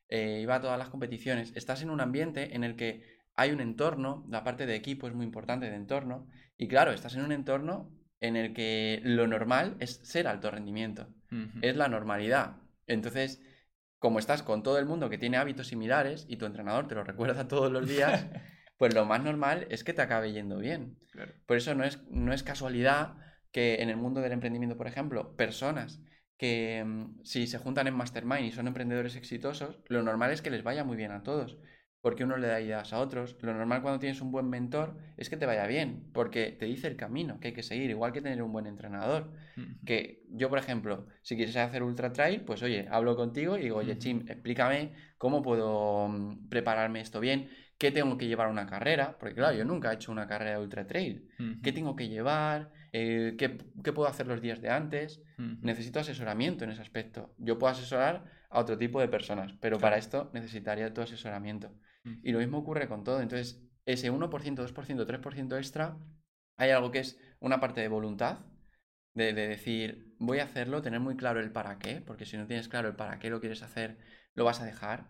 Eh, 0.07 0.39
iba 0.41 0.55
a 0.55 0.61
todas 0.61 0.79
las 0.79 0.89
competiciones. 0.89 1.51
Estás 1.55 1.81
en 1.81 1.89
un 1.89 2.01
ambiente 2.01 2.55
en 2.55 2.63
el 2.63 2.75
que 2.75 3.19
hay 3.35 3.51
un 3.51 3.61
entorno, 3.61 4.25
la 4.29 4.43
parte 4.43 4.65
de 4.65 4.75
equipo 4.75 5.07
es 5.07 5.13
muy 5.13 5.25
importante 5.25 5.69
de 5.69 5.75
entorno, 5.75 6.27
y 6.57 6.67
claro, 6.67 6.91
estás 6.91 7.15
en 7.15 7.23
un 7.23 7.31
entorno 7.31 7.89
en 8.19 8.35
el 8.35 8.53
que 8.53 9.01
lo 9.03 9.27
normal 9.27 9.77
es 9.79 10.01
ser 10.03 10.27
alto 10.27 10.51
rendimiento, 10.51 11.07
es 11.61 11.77
la 11.77 11.87
normalidad. 11.87 12.57
Entonces, 12.85 13.41
como 13.99 14.19
estás 14.19 14.43
con 14.43 14.63
todo 14.63 14.79
el 14.79 14.85
mundo 14.85 15.09
que 15.09 15.17
tiene 15.17 15.37
hábitos 15.37 15.67
similares 15.67 16.25
y 16.27 16.37
tu 16.37 16.45
entrenador 16.45 16.87
te 16.87 16.95
lo 16.95 17.03
recuerda 17.03 17.47
todos 17.47 17.71
los 17.71 17.87
días, 17.87 18.25
pues 18.77 18.93
lo 18.93 19.05
más 19.05 19.21
normal 19.23 19.67
es 19.69 19.83
que 19.83 19.93
te 19.93 20.01
acabe 20.01 20.31
yendo 20.31 20.57
bien. 20.57 20.97
Por 21.45 21.57
eso 21.57 21.75
no 21.75 21.83
es, 21.83 22.01
no 22.09 22.33
es 22.33 22.43
casualidad 22.43 23.17
que 23.51 23.81
en 23.81 23.89
el 23.89 23.97
mundo 23.97 24.21
del 24.21 24.31
emprendimiento, 24.31 24.77
por 24.77 24.87
ejemplo, 24.87 25.35
personas 25.35 26.01
que 26.37 26.83
mm, 26.85 27.23
si 27.23 27.47
se 27.47 27.57
juntan 27.57 27.87
en 27.87 27.95
mastermind 27.95 28.45
y 28.45 28.51
son 28.51 28.67
emprendedores 28.67 29.15
exitosos, 29.15 29.79
lo 29.87 30.01
normal 30.01 30.31
es 30.31 30.41
que 30.41 30.49
les 30.49 30.63
vaya 30.63 30.83
muy 30.83 30.97
bien 30.97 31.11
a 31.11 31.23
todos, 31.23 31.57
porque 32.01 32.23
uno 32.23 32.37
le 32.37 32.47
da 32.47 32.61
ideas 32.61 32.93
a 32.93 32.99
otros. 32.99 33.35
Lo 33.41 33.53
normal 33.53 33.81
cuando 33.81 33.99
tienes 33.99 34.21
un 34.21 34.31
buen 34.31 34.49
mentor 34.49 34.97
es 35.17 35.29
que 35.29 35.37
te 35.37 35.45
vaya 35.45 35.67
bien, 35.67 36.09
porque 36.13 36.51
te 36.51 36.65
dice 36.65 36.87
el 36.87 36.95
camino 36.95 37.39
que 37.39 37.49
hay 37.49 37.53
que 37.53 37.63
seguir, 37.63 37.89
igual 37.89 38.11
que 38.13 38.21
tener 38.21 38.41
un 38.41 38.51
buen 38.51 38.67
entrenador. 38.67 39.31
Que 39.85 40.23
yo, 40.29 40.49
por 40.49 40.57
ejemplo, 40.57 41.07
si 41.21 41.35
quieres 41.35 41.55
hacer 41.57 41.83
ultra 41.83 42.13
trail, 42.13 42.41
pues 42.41 42.63
oye, 42.63 42.87
hablo 42.89 43.17
contigo 43.17 43.57
y 43.57 43.63
digo, 43.63 43.77
oye, 43.77 43.97
Chim, 43.97 44.25
explícame 44.29 44.93
cómo 45.17 45.41
puedo 45.41 46.07
mm, 46.07 46.47
prepararme 46.47 47.01
esto 47.01 47.19
bien, 47.19 47.49
qué 47.77 47.91
tengo 47.91 48.17
que 48.17 48.27
llevar 48.27 48.47
a 48.47 48.51
una 48.51 48.65
carrera, 48.67 49.17
porque 49.19 49.35
claro, 49.35 49.57
yo 49.57 49.65
nunca 49.65 49.91
he 49.91 49.95
hecho 49.95 50.11
una 50.11 50.27
carrera 50.27 50.51
de 50.51 50.63
ultra 50.63 50.87
trail. 50.87 51.27
¿Qué 51.61 51.71
tengo 51.73 51.95
que 51.95 52.07
llevar? 52.07 52.71
Eh, 52.91 53.35
¿qué, 53.37 53.49
puedo 53.91 54.07
hacer 54.07 54.27
los 54.27 54.41
días 54.41 54.61
de 54.61 54.69
antes? 54.69 55.21
Necesito 55.61 55.99
asesoramiento 55.99 56.63
en 56.63 56.71
ese 56.71 56.81
aspecto. 56.81 57.33
Yo 57.37 57.57
puedo 57.57 57.71
asesorar 57.71 58.25
a 58.49 58.59
otro 58.59 58.77
tipo 58.77 58.99
de 58.99 59.07
personas, 59.07 59.53
pero 59.59 59.77
para 59.77 59.97
esto 59.97 60.29
necesitaría 60.33 60.93
tu 60.93 61.01
asesoramiento. 61.01 61.71
Y 62.03 62.31
lo 62.31 62.39
mismo 62.39 62.59
ocurre 62.59 62.87
con 62.87 63.03
todo. 63.03 63.21
Entonces, 63.21 63.61
ese 63.85 64.11
1%, 64.11 64.29
2%, 64.29 65.05
3% 65.05 65.57
extra, 65.57 65.97
hay 66.57 66.71
algo 66.71 66.91
que 66.91 66.99
es 66.99 67.19
una 67.39 67.59
parte 67.59 67.81
de 67.81 67.87
voluntad, 67.87 68.39
de, 69.13 69.33
decir, 69.33 70.15
voy 70.19 70.39
a 70.39 70.43
hacerlo, 70.43 70.81
tener 70.81 70.99
muy 70.99 71.17
claro 71.17 71.39
el 71.39 71.51
para 71.51 71.77
qué, 71.79 72.01
porque 72.01 72.25
si 72.25 72.37
no 72.37 72.47
tienes 72.47 72.69
claro 72.69 72.87
el 72.87 72.95
para 72.95 73.19
qué 73.19 73.29
lo 73.29 73.39
quieres 73.39 73.63
hacer, 73.63 73.97
lo 74.33 74.45
vas 74.45 74.61
a 74.61 74.65
dejar. 74.65 75.07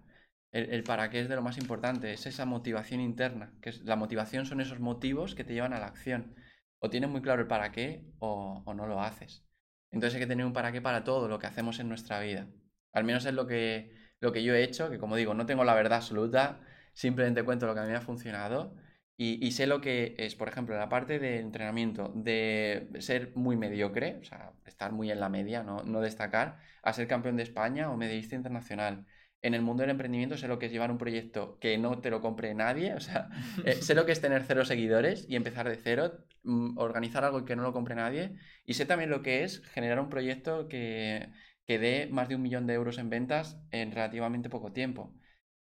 El, 0.52 0.84
para 0.84 1.12
qué 1.12 1.20
es 1.20 1.30
de 1.30 1.36
lo 1.36 1.44
más 1.44 1.60
importante, 1.60 2.12
es 2.12 2.26
esa 2.26 2.46
motivación 2.46 3.02
interna, 3.02 3.54
que 3.62 3.70
es, 3.70 3.84
la 3.84 3.96
motivación 3.96 4.48
son 4.48 4.62
esos 4.62 4.80
motivos 4.80 5.36
que 5.36 5.44
te 5.44 5.54
llevan 5.54 5.74
a 5.74 5.80
la 5.80 5.86
acción. 5.88 6.34
O 6.80 6.90
tienes 6.90 7.10
muy 7.10 7.22
claro 7.22 7.42
el 7.42 7.48
para 7.48 7.72
qué 7.72 8.04
o, 8.18 8.64
o 8.66 8.74
no 8.74 8.88
lo 8.88 9.02
haces. 9.02 9.46
Entonces 9.92 10.16
hay 10.16 10.22
que 10.22 10.28
tener 10.28 10.46
un 10.46 10.54
para 10.54 10.72
qué 10.72 10.82
para 10.82 11.04
todo 11.04 11.28
lo 11.28 11.38
que 11.40 11.48
hacemos 11.48 11.80
en 11.80 11.90
nuestra 11.90 12.20
vida. 12.20 12.48
Al 12.94 13.04
menos 13.04 13.26
es 13.26 13.34
lo 13.34 13.48
que, 13.48 13.96
lo 14.20 14.32
que 14.32 14.44
yo 14.44 14.54
he 14.56 14.64
hecho, 14.64 14.90
que 14.90 14.98
como 14.98 15.16
digo, 15.16 15.34
no 15.34 15.46
tengo 15.46 15.64
la 15.64 15.76
verdad 15.76 16.00
absoluta, 16.00 16.62
simplemente 16.94 17.44
cuento 17.44 17.66
lo 17.68 17.74
que 17.74 17.80
a 17.82 17.84
mí 17.84 17.90
me 17.90 17.98
ha 17.98 18.02
funcionado 18.02 18.76
y, 19.22 19.52
sé 19.52 19.68
lo 19.68 19.82
que 19.82 20.16
es, 20.18 20.36
por 20.36 20.48
ejemplo, 20.48 20.78
la 20.78 20.88
parte 20.88 21.20
de 21.20 21.40
entrenamiento, 21.40 22.10
de 22.16 22.90
ser 23.00 23.34
muy 23.36 23.58
mediocre, 23.58 24.18
o 24.22 24.24
sea, 24.24 24.54
estar 24.66 24.94
muy 24.94 25.12
en 25.12 25.20
la 25.20 25.28
media, 25.28 25.62
no, 25.62 25.84
no 25.84 26.00
destacar, 26.00 26.58
a 26.84 26.94
ser 26.94 27.06
campeón 27.06 27.36
de 27.36 27.44
España 27.44 27.92
o 27.92 27.98
medallista 27.98 28.36
internacional. 28.36 29.06
En 29.42 29.54
el 29.56 29.62
mundo 29.62 29.82
del 29.82 29.90
emprendimiento 29.90 30.38
sé 30.38 30.48
lo 30.48 30.58
que 30.58 30.68
es 30.68 30.72
llevar 30.72 30.90
un 30.90 30.98
proyecto 30.98 31.60
que 31.60 31.78
no 31.78 32.00
te 32.00 32.12
lo 32.12 32.22
compre 32.22 32.54
nadie, 32.54 32.94
o 32.94 33.02
sea, 33.02 33.28
eh, 33.66 33.74
sé 33.82 33.94
lo 33.94 34.06
que 34.06 34.14
es 34.14 34.22
tener 34.22 34.44
cero 34.44 34.64
seguidores 34.64 35.26
y 35.28 35.36
empezar 35.36 35.68
de 35.68 35.76
cero, 35.76 36.26
mm, 36.44 36.78
organizar 36.78 37.26
algo 37.26 37.44
que 37.44 37.58
no 37.58 37.64
lo 37.64 37.74
compre 37.74 37.96
nadie, 37.96 38.36
y 38.66 38.76
sé 38.76 38.86
también 38.86 39.10
lo 39.10 39.22
que 39.22 39.44
es 39.44 39.62
generar 39.68 40.00
un 40.00 40.10
proyecto 40.10 40.70
que, 40.70 41.30
que 41.66 41.78
dé 41.78 42.08
más 42.10 42.30
de 42.30 42.36
un 42.36 42.42
millón 42.42 42.68
de 42.68 42.74
euros 42.76 42.98
en 42.98 43.10
ventas 43.10 43.60
en 43.72 43.92
relativamente 43.92 44.50
poco 44.50 44.72
tiempo. 44.72 45.14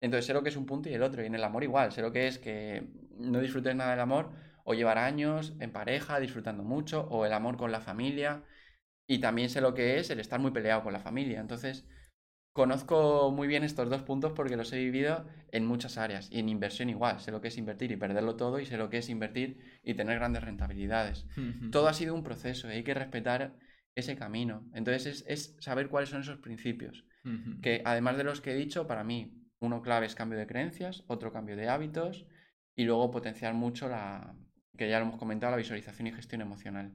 Entonces 0.01 0.25
sé 0.25 0.33
lo 0.33 0.43
que 0.43 0.49
es 0.49 0.57
un 0.57 0.65
punto 0.65 0.89
y 0.89 0.93
el 0.93 1.03
otro. 1.03 1.23
Y 1.23 1.27
en 1.27 1.35
el 1.35 1.43
amor 1.43 1.63
igual, 1.63 1.91
sé 1.91 2.01
lo 2.01 2.11
que 2.11 2.27
es 2.27 2.37
que 2.37 2.87
no 3.17 3.39
disfrutes 3.39 3.75
nada 3.75 3.91
del 3.91 3.99
amor 3.99 4.31
o 4.63 4.73
llevar 4.73 4.97
años 4.97 5.53
en 5.59 5.71
pareja 5.71 6.19
disfrutando 6.19 6.63
mucho 6.63 7.07
o 7.09 7.25
el 7.25 7.33
amor 7.33 7.57
con 7.57 7.71
la 7.71 7.81
familia. 7.81 8.43
Y 9.07 9.19
también 9.19 9.49
sé 9.49 9.61
lo 9.61 9.73
que 9.73 9.99
es 9.99 10.09
el 10.09 10.19
estar 10.19 10.39
muy 10.39 10.51
peleado 10.51 10.83
con 10.83 10.93
la 10.93 10.99
familia. 10.99 11.39
Entonces 11.39 11.87
conozco 12.53 13.31
muy 13.31 13.47
bien 13.47 13.63
estos 13.63 13.89
dos 13.89 14.01
puntos 14.01 14.31
porque 14.31 14.55
los 14.55 14.71
he 14.73 14.77
vivido 14.77 15.25
en 15.51 15.65
muchas 15.65 15.97
áreas. 15.97 16.29
Y 16.31 16.39
en 16.39 16.49
inversión 16.49 16.89
igual. 16.89 17.19
Sé 17.19 17.31
lo 17.31 17.41
que 17.41 17.49
es 17.49 17.57
invertir 17.57 17.91
y 17.91 17.95
perderlo 17.95 18.35
todo 18.35 18.59
y 18.59 18.65
sé 18.65 18.77
lo 18.77 18.89
que 18.89 18.97
es 18.97 19.09
invertir 19.09 19.79
y 19.83 19.93
tener 19.93 20.17
grandes 20.17 20.43
rentabilidades. 20.43 21.25
todo 21.71 21.87
ha 21.87 21.93
sido 21.93 22.15
un 22.15 22.23
proceso 22.23 22.67
y 22.69 22.73
hay 22.73 22.83
que 22.83 22.93
respetar 22.93 23.55
ese 23.95 24.15
camino. 24.15 24.69
Entonces 24.73 25.23
es, 25.27 25.55
saber 25.59 25.89
cuáles 25.89 26.09
son 26.09 26.21
esos 26.21 26.39
principios. 26.39 27.05
Que 27.63 27.81
además 27.85 28.17
de 28.17 28.23
los 28.23 28.39
que 28.39 28.51
he 28.51 28.55
dicho, 28.55 28.85
para 28.85 29.03
mí 29.03 29.44
uno 29.65 29.81
clave 29.81 30.05
es 30.05 30.15
cambio 30.15 30.37
de 30.37 30.47
creencias, 30.47 31.03
otro 31.07 31.31
cambio 31.31 31.55
de 31.55 31.69
hábitos 31.69 32.25
y 32.75 32.83
luego 32.83 33.11
potenciar 33.11 33.53
mucho 33.53 33.89
la, 33.89 34.35
que 34.77 34.89
ya 34.89 34.99
lo 34.99 35.05
hemos 35.05 35.17
comentado, 35.17 35.51
la 35.51 35.57
visualización 35.57 36.07
y 36.07 36.11
gestión 36.11 36.41
emocional. 36.41 36.93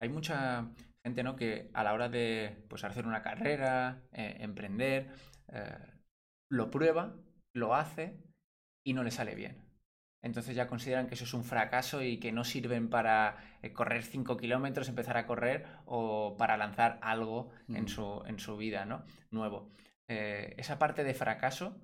Hay 0.00 0.08
mucha 0.08 0.68
gente 1.02 1.22
¿no? 1.22 1.36
que 1.36 1.70
a 1.72 1.84
la 1.84 1.94
hora 1.94 2.08
de 2.08 2.64
pues, 2.68 2.84
hacer 2.84 3.06
una 3.06 3.22
carrera, 3.22 4.02
eh, 4.12 4.36
emprender, 4.40 5.08
eh, 5.48 5.78
lo 6.48 6.70
prueba, 6.70 7.16
lo 7.52 7.74
hace 7.74 8.18
y 8.84 8.92
no 8.92 9.02
le 9.02 9.10
sale 9.10 9.34
bien. 9.34 9.64
Entonces 10.22 10.56
ya 10.56 10.66
consideran 10.66 11.06
que 11.06 11.14
eso 11.14 11.24
es 11.24 11.34
un 11.34 11.44
fracaso 11.44 12.02
y 12.02 12.18
que 12.18 12.32
no 12.32 12.42
sirven 12.42 12.90
para 12.90 13.36
eh, 13.62 13.72
correr 13.72 14.02
5 14.02 14.36
kilómetros, 14.36 14.88
empezar 14.88 15.16
a 15.16 15.26
correr 15.26 15.66
o 15.84 16.36
para 16.36 16.56
lanzar 16.56 16.98
algo 17.02 17.50
en, 17.68 17.86
su, 17.86 18.22
en 18.26 18.40
su 18.40 18.56
vida 18.56 18.84
¿no? 18.84 19.04
nuevo. 19.30 19.70
Eh, 20.08 20.54
esa 20.58 20.78
parte 20.78 21.04
de 21.04 21.14
fracaso, 21.14 21.80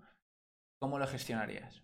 ¿cómo 0.81 0.99
lo 0.99 1.07
gestionarías? 1.09 1.83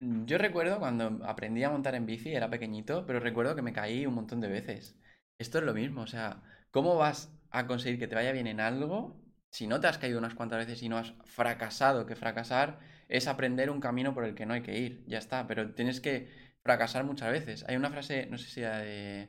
Yo 0.00 0.38
recuerdo 0.38 0.78
cuando 0.78 1.20
aprendí 1.26 1.62
a 1.62 1.70
montar 1.70 1.94
en 1.94 2.06
bici, 2.06 2.32
era 2.34 2.48
pequeñito, 2.50 3.04
pero 3.06 3.20
recuerdo 3.20 3.54
que 3.54 3.62
me 3.62 3.72
caí 3.72 4.06
un 4.06 4.14
montón 4.14 4.40
de 4.40 4.48
veces. 4.48 4.96
Esto 5.38 5.58
es 5.58 5.64
lo 5.64 5.74
mismo, 5.74 6.02
o 6.02 6.06
sea, 6.06 6.42
¿cómo 6.70 6.96
vas 6.96 7.30
a 7.50 7.66
conseguir 7.66 7.98
que 7.98 8.08
te 8.08 8.14
vaya 8.14 8.32
bien 8.32 8.46
en 8.46 8.60
algo 8.60 9.20
si 9.50 9.66
no 9.66 9.80
te 9.80 9.88
has 9.88 9.98
caído 9.98 10.18
unas 10.18 10.34
cuantas 10.34 10.58
veces 10.66 10.82
y 10.82 10.88
no 10.88 10.96
has 10.98 11.12
fracasado? 11.24 12.06
Que 12.06 12.16
fracasar 12.16 12.78
es 13.08 13.26
aprender 13.26 13.68
un 13.70 13.80
camino 13.80 14.14
por 14.14 14.24
el 14.24 14.34
que 14.34 14.46
no 14.46 14.54
hay 14.54 14.62
que 14.62 14.78
ir, 14.78 15.04
ya 15.06 15.18
está, 15.18 15.46
pero 15.46 15.74
tienes 15.74 16.00
que 16.00 16.28
fracasar 16.62 17.04
muchas 17.04 17.30
veces. 17.32 17.64
Hay 17.68 17.76
una 17.76 17.90
frase, 17.90 18.26
no 18.26 18.38
sé 18.38 18.48
si 18.48 18.60
era 18.62 18.78
de 18.78 19.28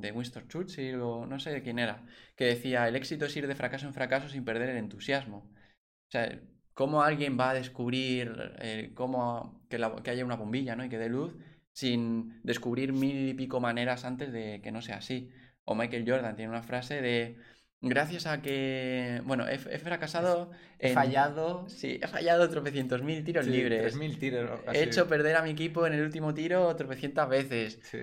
de 0.00 0.12
Winston 0.12 0.48
Churchill 0.48 1.00
o 1.00 1.26
no 1.26 1.38
sé 1.38 1.50
de 1.50 1.62
quién 1.62 1.78
era, 1.78 2.04
que 2.36 2.46
decía, 2.46 2.88
el 2.88 2.96
éxito 2.96 3.26
es 3.26 3.36
ir 3.36 3.46
de 3.46 3.54
fracaso 3.54 3.86
en 3.86 3.94
fracaso 3.94 4.28
sin 4.28 4.44
perder 4.44 4.70
el 4.70 4.76
entusiasmo. 4.76 5.38
O 5.38 6.10
sea, 6.10 6.40
¿cómo 6.74 7.02
alguien 7.02 7.38
va 7.38 7.50
a 7.50 7.54
descubrir 7.54 8.54
eh, 8.58 8.92
cómo 8.94 9.64
que, 9.68 9.76
haya 10.10 10.24
una 10.24 10.36
bombilla 10.36 10.76
¿no? 10.76 10.84
y 10.84 10.88
que 10.88 10.98
dé 10.98 11.08
luz 11.08 11.36
sin 11.72 12.40
descubrir 12.42 12.92
mil 12.92 13.28
y 13.28 13.34
pico 13.34 13.60
maneras 13.60 14.04
antes 14.04 14.32
de 14.32 14.60
que 14.62 14.72
no 14.72 14.82
sea 14.82 14.96
así? 14.96 15.30
O 15.64 15.74
Michael 15.74 16.04
Jordan 16.06 16.36
tiene 16.36 16.50
una 16.50 16.62
frase 16.62 17.00
de, 17.00 17.36
gracias 17.80 18.26
a 18.26 18.42
que, 18.42 19.20
bueno, 19.24 19.46
he, 19.48 19.58
fracasado... 19.58 20.50
He 20.78 20.92
fallado... 20.92 21.68
Sí, 21.68 21.98
he 22.02 22.06
fallado 22.08 22.48
tropecientos 22.48 23.02
mil 23.02 23.24
tiros 23.24 23.46
libres. 23.46 23.96
mil 23.96 24.18
tiros. 24.18 24.60
He 24.72 24.82
hecho 24.82 25.08
perder 25.08 25.36
a 25.36 25.42
mi 25.42 25.50
equipo 25.50 25.86
en 25.86 25.94
el 25.94 26.02
último 26.02 26.34
tiro 26.34 26.74
tropecientas 26.76 27.28
veces. 27.28 27.78
Sí. 27.82 27.98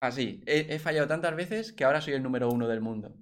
Así, 0.00 0.42
he, 0.46 0.78
fallado 0.78 1.06
tantas 1.08 1.36
veces 1.36 1.72
que 1.72 1.84
ahora 1.84 2.00
soy 2.00 2.14
el 2.14 2.22
número 2.22 2.48
uno 2.48 2.66
del 2.68 2.80
mundo. 2.80 3.14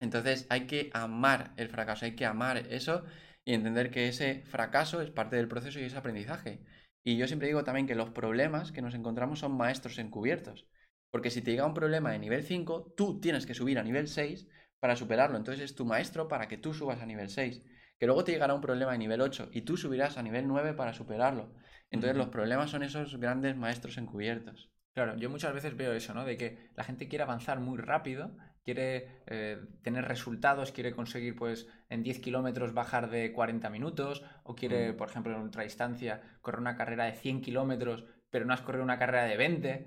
Entonces 0.00 0.46
hay 0.48 0.66
que 0.66 0.90
amar 0.94 1.52
el 1.56 1.68
fracaso, 1.68 2.06
hay 2.06 2.16
que 2.16 2.24
amar 2.24 2.58
eso 2.70 3.04
y 3.44 3.52
entender 3.54 3.90
que 3.90 4.08
ese 4.08 4.42
fracaso 4.44 5.02
es 5.02 5.10
parte 5.10 5.36
del 5.36 5.48
proceso 5.48 5.78
y 5.78 5.84
ese 5.84 5.96
aprendizaje. 5.96 6.64
Y 7.04 7.18
yo 7.18 7.26
siempre 7.26 7.48
digo 7.48 7.64
también 7.64 7.86
que 7.86 7.94
los 7.94 8.10
problemas 8.10 8.72
que 8.72 8.82
nos 8.82 8.94
encontramos 8.94 9.40
son 9.40 9.56
maestros 9.56 9.98
encubiertos. 9.98 10.66
Porque 11.10 11.30
si 11.30 11.42
te 11.42 11.50
llega 11.50 11.66
un 11.66 11.74
problema 11.74 12.12
de 12.12 12.18
nivel 12.18 12.42
5, 12.42 12.94
tú 12.96 13.20
tienes 13.20 13.46
que 13.46 13.54
subir 13.54 13.78
a 13.78 13.82
nivel 13.82 14.08
6 14.08 14.48
para 14.80 14.96
superarlo. 14.96 15.36
Entonces 15.36 15.64
es 15.64 15.74
tu 15.74 15.84
maestro 15.84 16.28
para 16.28 16.48
que 16.48 16.58
tú 16.58 16.74
subas 16.74 17.00
a 17.00 17.06
nivel 17.06 17.28
6. 17.28 17.62
Que 17.98 18.06
luego 18.06 18.24
te 18.24 18.32
llegará 18.32 18.54
un 18.54 18.60
problema 18.60 18.92
de 18.92 18.98
nivel 18.98 19.20
8 19.20 19.50
y 19.52 19.62
tú 19.62 19.76
subirás 19.76 20.16
a 20.18 20.22
nivel 20.22 20.48
9 20.48 20.74
para 20.74 20.94
superarlo. 20.94 21.54
Entonces 21.90 22.16
los 22.16 22.28
problemas 22.28 22.70
son 22.70 22.82
esos 22.82 23.18
grandes 23.20 23.56
maestros 23.56 23.98
encubiertos. 23.98 24.70
Claro, 24.96 25.14
yo 25.18 25.28
muchas 25.28 25.52
veces 25.52 25.76
veo 25.76 25.92
eso, 25.92 26.14
¿no? 26.14 26.24
De 26.24 26.38
que 26.38 26.70
la 26.74 26.82
gente 26.82 27.06
quiere 27.06 27.22
avanzar 27.22 27.60
muy 27.60 27.76
rápido, 27.76 28.30
quiere 28.64 29.20
eh, 29.26 29.62
tener 29.82 30.06
resultados, 30.06 30.72
quiere 30.72 30.92
conseguir 30.92 31.36
pues 31.36 31.68
en 31.90 32.02
10 32.02 32.18
kilómetros 32.20 32.72
bajar 32.72 33.10
de 33.10 33.30
40 33.30 33.68
minutos 33.68 34.24
o 34.42 34.56
quiere, 34.56 34.94
por 34.94 35.10
ejemplo, 35.10 35.34
en 35.34 35.42
ultradistancia 35.42 36.22
correr 36.40 36.60
una 36.60 36.78
carrera 36.78 37.04
de 37.04 37.12
100 37.12 37.42
kilómetros 37.42 38.06
pero 38.30 38.46
no 38.46 38.54
has 38.54 38.62
corrido 38.62 38.84
una 38.84 38.98
carrera 38.98 39.24
de 39.24 39.36
20 39.36 39.86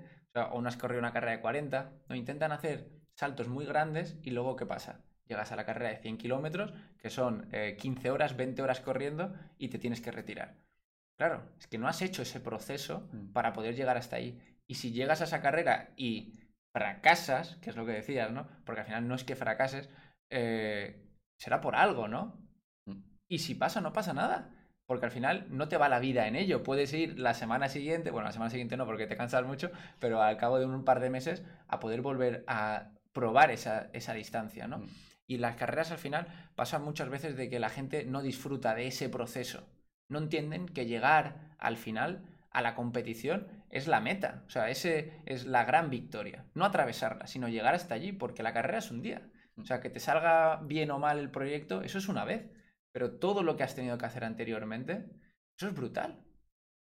o, 0.52 0.62
no 0.62 0.68
has 0.68 0.76
corrido 0.76 1.00
una 1.00 1.12
carrera 1.12 1.32
de 1.32 1.40
40. 1.40 1.92
No, 2.08 2.14
intentan 2.14 2.52
hacer 2.52 2.88
saltos 3.16 3.48
muy 3.48 3.66
grandes 3.66 4.16
y 4.22 4.30
luego 4.30 4.54
¿qué 4.54 4.64
pasa? 4.64 5.00
Llegas 5.26 5.50
a 5.50 5.56
la 5.56 5.66
carrera 5.66 5.90
de 5.90 5.96
100 5.96 6.18
kilómetros, 6.18 6.72
que 6.98 7.10
son 7.10 7.50
15 7.50 8.06
eh, 8.06 8.10
horas, 8.12 8.36
20 8.36 8.62
horas 8.62 8.78
corriendo 8.78 9.34
y 9.58 9.70
te 9.70 9.80
tienes 9.80 10.00
que 10.00 10.12
retirar. 10.12 10.54
Claro, 11.20 11.42
es 11.58 11.66
que 11.66 11.76
no 11.76 11.86
has 11.86 12.00
hecho 12.00 12.22
ese 12.22 12.40
proceso 12.40 13.06
mm. 13.12 13.32
para 13.32 13.52
poder 13.52 13.74
llegar 13.74 13.98
hasta 13.98 14.16
ahí. 14.16 14.40
Y 14.70 14.76
si 14.76 14.92
llegas 14.92 15.20
a 15.20 15.24
esa 15.24 15.42
carrera 15.42 15.90
y 15.96 16.38
fracasas, 16.72 17.56
que 17.56 17.70
es 17.70 17.76
lo 17.76 17.84
que 17.84 17.90
decías, 17.90 18.30
¿no? 18.30 18.46
Porque 18.64 18.82
al 18.82 18.86
final 18.86 19.08
no 19.08 19.16
es 19.16 19.24
que 19.24 19.34
fracases, 19.34 19.90
eh, 20.30 21.10
será 21.40 21.60
por 21.60 21.74
algo, 21.74 22.06
¿no? 22.06 22.40
Mm. 22.86 23.02
Y 23.28 23.40
si 23.40 23.56
pasa, 23.56 23.80
no 23.80 23.92
pasa 23.92 24.12
nada. 24.12 24.54
Porque 24.86 25.06
al 25.06 25.10
final 25.10 25.48
no 25.50 25.66
te 25.66 25.76
va 25.76 25.88
la 25.88 25.98
vida 25.98 26.28
en 26.28 26.36
ello. 26.36 26.62
Puedes 26.62 26.92
ir 26.92 27.18
la 27.18 27.34
semana 27.34 27.68
siguiente, 27.68 28.12
bueno, 28.12 28.28
la 28.28 28.32
semana 28.32 28.52
siguiente 28.52 28.76
no, 28.76 28.86
porque 28.86 29.08
te 29.08 29.16
cansas 29.16 29.44
mucho, 29.44 29.72
pero 29.98 30.22
al 30.22 30.36
cabo 30.36 30.60
de 30.60 30.66
un 30.66 30.84
par 30.84 31.00
de 31.00 31.10
meses 31.10 31.42
a 31.66 31.80
poder 31.80 32.00
volver 32.00 32.44
a 32.46 32.92
probar 33.12 33.50
esa, 33.50 33.90
distancia, 34.14 34.68
¿no? 34.68 34.78
Mm. 34.78 34.88
Y 35.26 35.38
las 35.38 35.56
carreras 35.56 35.90
al 35.90 35.98
final 35.98 36.28
pasan 36.54 36.84
muchas 36.84 37.08
veces 37.08 37.36
de 37.36 37.50
que 37.50 37.58
la 37.58 37.70
gente 37.70 38.04
no 38.04 38.22
disfruta 38.22 38.76
de 38.76 38.86
ese 38.86 39.08
proceso. 39.08 39.66
No 40.08 40.20
entienden 40.20 40.66
que 40.66 40.86
llegar 40.86 41.56
al 41.58 41.76
final 41.76 42.24
a 42.50 42.62
la 42.62 42.74
competición 42.74 43.64
es 43.70 43.86
la 43.86 44.00
meta. 44.00 44.44
O 44.46 44.50
sea, 44.50 44.70
ese 44.70 45.22
es 45.26 45.46
la 45.46 45.64
gran 45.64 45.90
victoria. 45.90 46.46
No 46.54 46.64
atravesarla, 46.64 47.26
sino 47.26 47.48
llegar 47.48 47.74
hasta 47.74 47.94
allí, 47.94 48.12
porque 48.12 48.42
la 48.42 48.52
carrera 48.52 48.78
es 48.78 48.90
un 48.90 49.02
día. 49.02 49.30
O 49.56 49.64
sea, 49.64 49.80
que 49.80 49.90
te 49.90 50.00
salga 50.00 50.60
bien 50.62 50.90
o 50.90 50.98
mal 50.98 51.18
el 51.18 51.30
proyecto, 51.30 51.82
eso 51.82 51.98
es 51.98 52.08
una 52.08 52.24
vez. 52.24 52.50
Pero 52.92 53.18
todo 53.18 53.42
lo 53.42 53.56
que 53.56 53.62
has 53.62 53.74
tenido 53.74 53.98
que 53.98 54.06
hacer 54.06 54.24
anteriormente, 54.24 55.06
eso 55.56 55.68
es 55.68 55.74
brutal. 55.74 56.24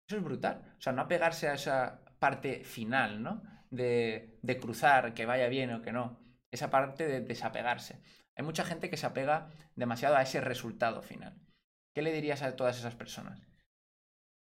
Eso 0.08 0.16
es 0.16 0.22
brutal. 0.22 0.74
O 0.78 0.80
sea, 0.80 0.92
no 0.92 1.02
apegarse 1.02 1.48
a 1.48 1.54
esa 1.54 2.04
parte 2.18 2.64
final, 2.64 3.22
¿no? 3.22 3.42
De, 3.70 4.38
de 4.42 4.58
cruzar, 4.58 5.12
que 5.14 5.26
vaya 5.26 5.48
bien 5.48 5.72
o 5.72 5.82
que 5.82 5.92
no. 5.92 6.20
Esa 6.50 6.70
parte 6.70 7.06
de 7.06 7.20
desapegarse. 7.20 8.00
Hay 8.36 8.44
mucha 8.44 8.64
gente 8.64 8.88
que 8.88 8.96
se 8.96 9.06
apega 9.06 9.50
demasiado 9.74 10.16
a 10.16 10.22
ese 10.22 10.40
resultado 10.40 11.02
final. 11.02 11.40
¿Qué 11.94 12.02
le 12.02 12.12
dirías 12.12 12.42
a 12.42 12.54
todas 12.54 12.78
esas 12.78 12.94
personas? 12.94 13.47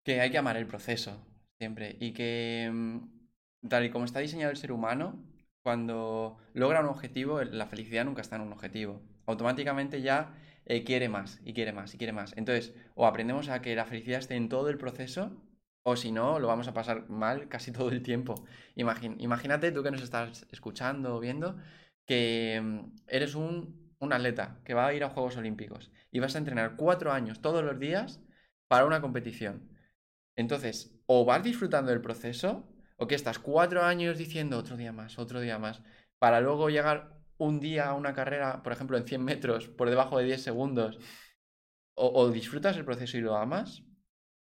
Que 0.07 0.21
hay 0.21 0.31
que 0.31 0.37
amar 0.37 0.55
el 0.55 0.67
proceso, 0.67 1.21
siempre. 1.59 1.97
Y 1.99 2.13
que, 2.13 2.69
mm, 2.71 3.67
tal 3.67 3.83
y 3.85 3.89
como 3.89 4.05
está 4.05 4.19
diseñado 4.21 4.51
el 4.51 4.57
ser 4.57 4.71
humano, 4.71 5.21
cuando 5.61 6.37
logra 6.53 6.79
un 6.79 6.87
objetivo, 6.87 7.43
la 7.43 7.67
felicidad 7.67 8.05
nunca 8.05 8.21
está 8.21 8.37
en 8.37 8.43
un 8.43 8.53
objetivo. 8.53 9.01
Automáticamente 9.25 10.01
ya 10.01 10.33
eh, 10.65 10.85
quiere 10.85 11.09
más, 11.09 11.41
y 11.43 11.53
quiere 11.53 11.73
más, 11.73 11.93
y 11.93 11.97
quiere 11.97 12.13
más. 12.13 12.31
Entonces, 12.37 12.73
o 12.95 13.05
aprendemos 13.05 13.49
a 13.49 13.61
que 13.61 13.75
la 13.75 13.85
felicidad 13.85 14.19
esté 14.19 14.35
en 14.35 14.47
todo 14.47 14.69
el 14.69 14.77
proceso, 14.77 15.43
o 15.83 15.97
si 15.97 16.13
no, 16.13 16.39
lo 16.39 16.47
vamos 16.47 16.69
a 16.69 16.73
pasar 16.73 17.09
mal 17.09 17.49
casi 17.49 17.71
todo 17.77 17.89
el 17.89 18.01
tiempo. 18.01 18.45
imagínate 18.75 19.73
tú 19.73 19.83
que 19.83 19.91
nos 19.91 20.01
estás 20.01 20.47
escuchando 20.51 21.17
o 21.17 21.19
viendo, 21.19 21.57
que 22.05 22.61
mm, 22.63 22.79
eres 23.07 23.35
un, 23.35 23.93
un 23.99 24.13
atleta 24.13 24.61
que 24.63 24.73
va 24.73 24.87
a 24.87 24.93
ir 24.93 25.03
a 25.03 25.09
Juegos 25.09 25.35
Olímpicos 25.35 25.91
y 26.11 26.19
vas 26.19 26.35
a 26.35 26.39
entrenar 26.39 26.77
cuatro 26.77 27.11
años 27.11 27.41
todos 27.41 27.61
los 27.63 27.77
días 27.77 28.21
para 28.69 28.85
una 28.85 29.01
competición. 29.01 29.75
Entonces, 30.37 30.95
o 31.07 31.25
vas 31.25 31.43
disfrutando 31.43 31.91
del 31.91 31.99
proceso, 31.99 32.65
o 32.95 33.07
que 33.07 33.15
estás 33.15 33.39
cuatro 33.39 33.83
años 33.83 34.17
diciendo 34.17 34.57
otro 34.57 34.77
día 34.77 34.93
más, 34.93 35.19
otro 35.19 35.41
día 35.41 35.59
más, 35.59 35.81
para 36.19 36.39
luego 36.39 36.69
llegar 36.69 37.17
un 37.37 37.59
día 37.59 37.89
a 37.89 37.93
una 37.93 38.13
carrera, 38.13 38.63
por 38.63 38.71
ejemplo, 38.71 38.97
en 38.97 39.05
100 39.05 39.23
metros, 39.23 39.67
por 39.67 39.89
debajo 39.89 40.17
de 40.17 40.25
10 40.25 40.41
segundos, 40.41 40.99
o, 41.99 42.29
disfrutas 42.29 42.77
el 42.77 42.85
proceso 42.85 43.17
y 43.17 43.21
lo 43.21 43.35
amas, 43.35 43.83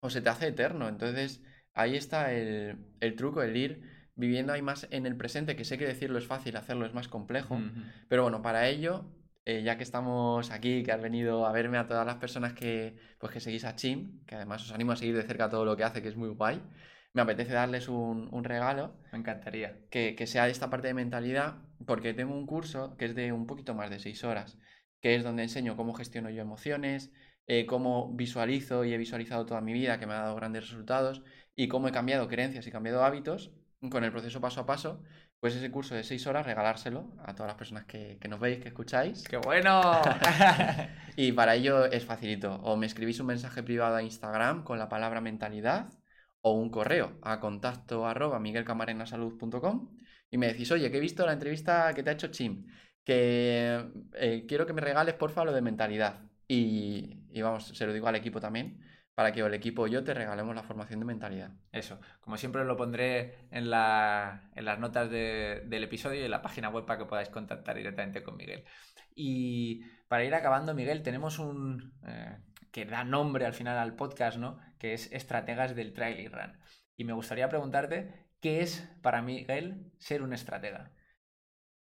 o 0.02 0.10
se 0.10 0.22
te 0.22 0.30
hace 0.30 0.48
eterno. 0.48 0.90
Entonces, 0.90 1.42
ahí 1.74 1.96
está 1.96 2.34
el, 2.34 3.16
truco, 3.16 3.42
el 3.42 3.56
ir 3.56 3.82
viviendo 4.16 4.52
ahí 4.52 4.62
más 4.62 4.88
en 4.92 5.06
el 5.06 5.16
presente, 5.16 5.56
que 5.56 5.64
sé 5.64 5.78
que 5.78 5.88
decirlo 5.88 6.20
es 6.20 6.28
fácil, 6.28 6.58
hacerlo 6.58 6.86
es 6.86 6.94
más 6.94 7.08
complejo, 7.08 7.62
pero 8.10 8.24
bueno, 8.24 8.42
para 8.42 8.68
ello 8.68 9.06
eh, 9.46 9.62
ya 9.64 9.78
que 9.78 9.84
estamos 9.84 10.52
aquí, 10.52 10.84
que 10.84 10.92
has 10.92 11.02
venido 11.02 11.46
a 11.46 11.52
verme 11.52 11.78
a 11.78 11.88
todas 11.88 12.06
las 12.06 12.18
personas 12.18 12.54
que, 12.54 12.98
pues, 13.20 13.32
que 13.32 13.40
seguís 13.40 13.64
a 13.66 13.76
Chim, 13.76 14.26
que 14.26 14.36
además 14.36 14.64
os 14.64 14.72
animo 14.72 14.92
a 14.92 14.96
seguir 14.96 15.16
de 15.16 15.24
cerca 15.24 15.50
todo 15.50 15.66
lo 15.66 15.78
que 15.78 15.84
hace, 15.84 16.02
que 16.02 16.10
es 16.10 16.16
muy 16.16 16.30
guay, 16.30 16.62
me 17.14 17.22
apetece 17.22 17.54
darles 17.54 17.88
un, 17.88 18.44
regalo. 18.44 18.94
Me 19.12 19.20
encantaría. 19.20 19.80
Que, 19.90 20.16
sea 20.28 20.46
de 20.46 20.52
esta 20.52 20.70
parte 20.70 20.88
de 20.88 20.94
mentalidad, 20.94 21.56
porque 21.86 22.14
tengo 22.14 22.34
un 22.36 22.46
curso 22.46 22.98
que 22.98 23.06
es 23.06 23.16
de 23.16 23.32
un 23.32 23.48
poquito 23.48 23.74
más 23.74 23.90
de 23.90 24.00
seis 24.00 24.24
horas, 24.24 24.58
que 25.00 25.16
es 25.16 25.24
donde 25.24 25.44
enseño 25.44 25.78
cómo 25.78 25.94
gestiono 25.94 26.30
yo 26.30 26.42
emociones, 26.42 27.12
eh, 27.48 27.66
cómo 27.68 28.14
visualizo 28.16 28.84
y 28.84 28.94
he 28.94 28.98
visualizado 28.98 29.46
toda 29.46 29.62
mi 29.62 29.74
vida, 29.74 30.00
que 30.00 30.08
me 30.08 30.14
ha 30.14 30.22
dado 30.22 30.36
grandes 30.36 30.70
resultados, 30.70 31.24
y 31.56 31.68
cómo 31.68 31.88
he 31.88 31.92
cambiado 31.92 32.28
creencias 32.28 32.68
y 32.68 32.72
cambiado 32.72 33.04
hábitos 33.04 33.52
con 33.90 34.04
el 34.04 34.12
proceso 34.12 34.42
paso 34.42 34.62
a 34.62 34.66
paso 34.66 35.04
pues 35.46 35.58
ese 35.58 35.70
curso 35.70 35.94
de 35.94 36.04
seis 36.04 36.26
horas, 36.26 36.44
regalárselo 36.44 37.14
a 37.24 37.36
todas 37.36 37.50
las 37.50 37.56
personas 37.56 37.86
que, 37.86 38.18
nos 38.28 38.40
veis, 38.40 38.58
que 38.58 38.70
escucháis. 38.70 39.24
¡Qué 39.26 39.38
bueno! 39.38 39.80
y 41.16 41.34
para 41.34 41.54
ello 41.54 41.86
es 41.86 42.04
facilito. 42.04 42.56
O 42.64 42.76
me 42.78 42.88
escribís 42.88 43.20
un 43.20 43.28
mensaje 43.28 43.62
privado 43.62 43.96
a 43.96 44.02
Instagram 44.02 44.64
con 44.64 44.80
la 44.80 44.90
palabra 44.90 45.22
mentalidad 45.22 45.94
o 46.42 46.54
un 46.54 46.72
correo 46.72 47.20
a 47.22 47.40
contacto 47.40 48.08
arroba 48.08 48.40
miguelcamarenasalud.com 48.40 49.96
y 50.32 50.38
me 50.40 50.48
decís, 50.48 50.72
oye, 50.72 50.90
que 50.90 50.98
he 50.98 51.00
visto 51.00 51.24
la 51.28 51.34
entrevista 51.34 51.94
que 51.94 52.02
te 52.02 52.10
ha 52.10 52.14
hecho 52.14 52.30
Chim, 52.30 52.66
que 53.04 53.86
eh, 54.16 54.46
quiero 54.48 54.66
que 54.66 54.74
me 54.74 54.82
regales 54.82 55.14
porfa 55.14 55.46
lo 55.46 55.54
de 55.54 55.62
mentalidad. 55.62 56.22
Y, 56.48 57.20
y 57.30 57.44
vamos, 57.44 57.68
se 57.68 57.86
lo 57.86 57.94
digo 57.94 58.08
al 58.08 58.16
equipo 58.16 58.40
también 58.40 58.80
para 59.16 59.32
que 59.32 59.40
el 59.40 59.54
equipo 59.54 59.84
o 59.84 59.88
yo 59.88 60.04
te 60.04 60.14
regalemos 60.14 60.54
la 60.54 60.64
formación 60.64 61.00
de 61.00 61.06
mentalidad. 61.06 61.52
Eso, 61.72 62.00
como 62.20 62.38
siempre 62.38 62.66
lo 62.66 62.76
pondré 62.76 63.48
en, 63.50 63.70
la, 63.70 64.50
en 64.54 64.66
las 64.66 64.78
notas 64.78 65.10
del 65.10 65.84
episodio 65.84 66.22
y 66.22 66.26
en 66.26 66.32
la 66.32 66.42
página 66.42 66.70
web 66.70 66.86
para 66.86 67.00
que 67.00 67.06
podáis 67.06 67.30
contactar 67.30 67.78
directamente 67.78 68.22
con 68.22 68.36
Miguel. 68.36 68.66
Y 69.16 69.86
para 70.10 70.26
ir 70.26 70.36
acabando, 70.36 70.74
Miguel, 70.74 71.02
tenemos 71.02 71.40
un 71.40 71.94
eh, 72.06 72.38
que 72.72 72.86
da 72.86 73.06
nombre 73.06 73.46
al 73.46 73.54
final 73.54 73.78
al 73.78 73.96
podcast, 73.96 74.38
¿no? 74.38 74.60
Que 74.78 74.94
es 74.94 75.10
Estrategas 75.14 75.76
del 75.76 75.94
Trail 75.94 76.20
y 76.20 76.28
Run. 76.28 76.60
Y 76.98 77.06
me 77.06 77.14
gustaría 77.14 77.48
preguntarte, 77.48 78.28
¿qué 78.42 78.60
es 78.60 78.86
para 79.02 79.22
Miguel 79.22 79.94
ser 79.98 80.22
un 80.24 80.34
estratega? 80.34 80.92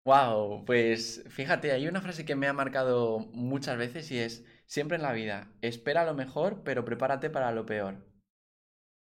Wow, 0.05 0.65
pues 0.65 1.25
fíjate, 1.31 1.73
hay 1.73 1.89
una 1.89 2.01
frase 2.01 2.25
que 2.25 2.37
me 2.37 2.47
ha 2.47 2.53
marcado 2.53 3.19
muchas 3.33 3.77
veces 3.77 4.11
y 4.13 4.19
es 4.19 4.45
Siempre 4.67 4.97
en 4.97 5.03
la 5.03 5.13
vida, 5.13 5.53
espera 5.63 6.05
lo 6.05 6.15
mejor, 6.15 6.63
pero 6.65 6.85
prepárate 6.85 7.31
para 7.31 7.53
lo 7.53 7.67
peor. 7.67 8.05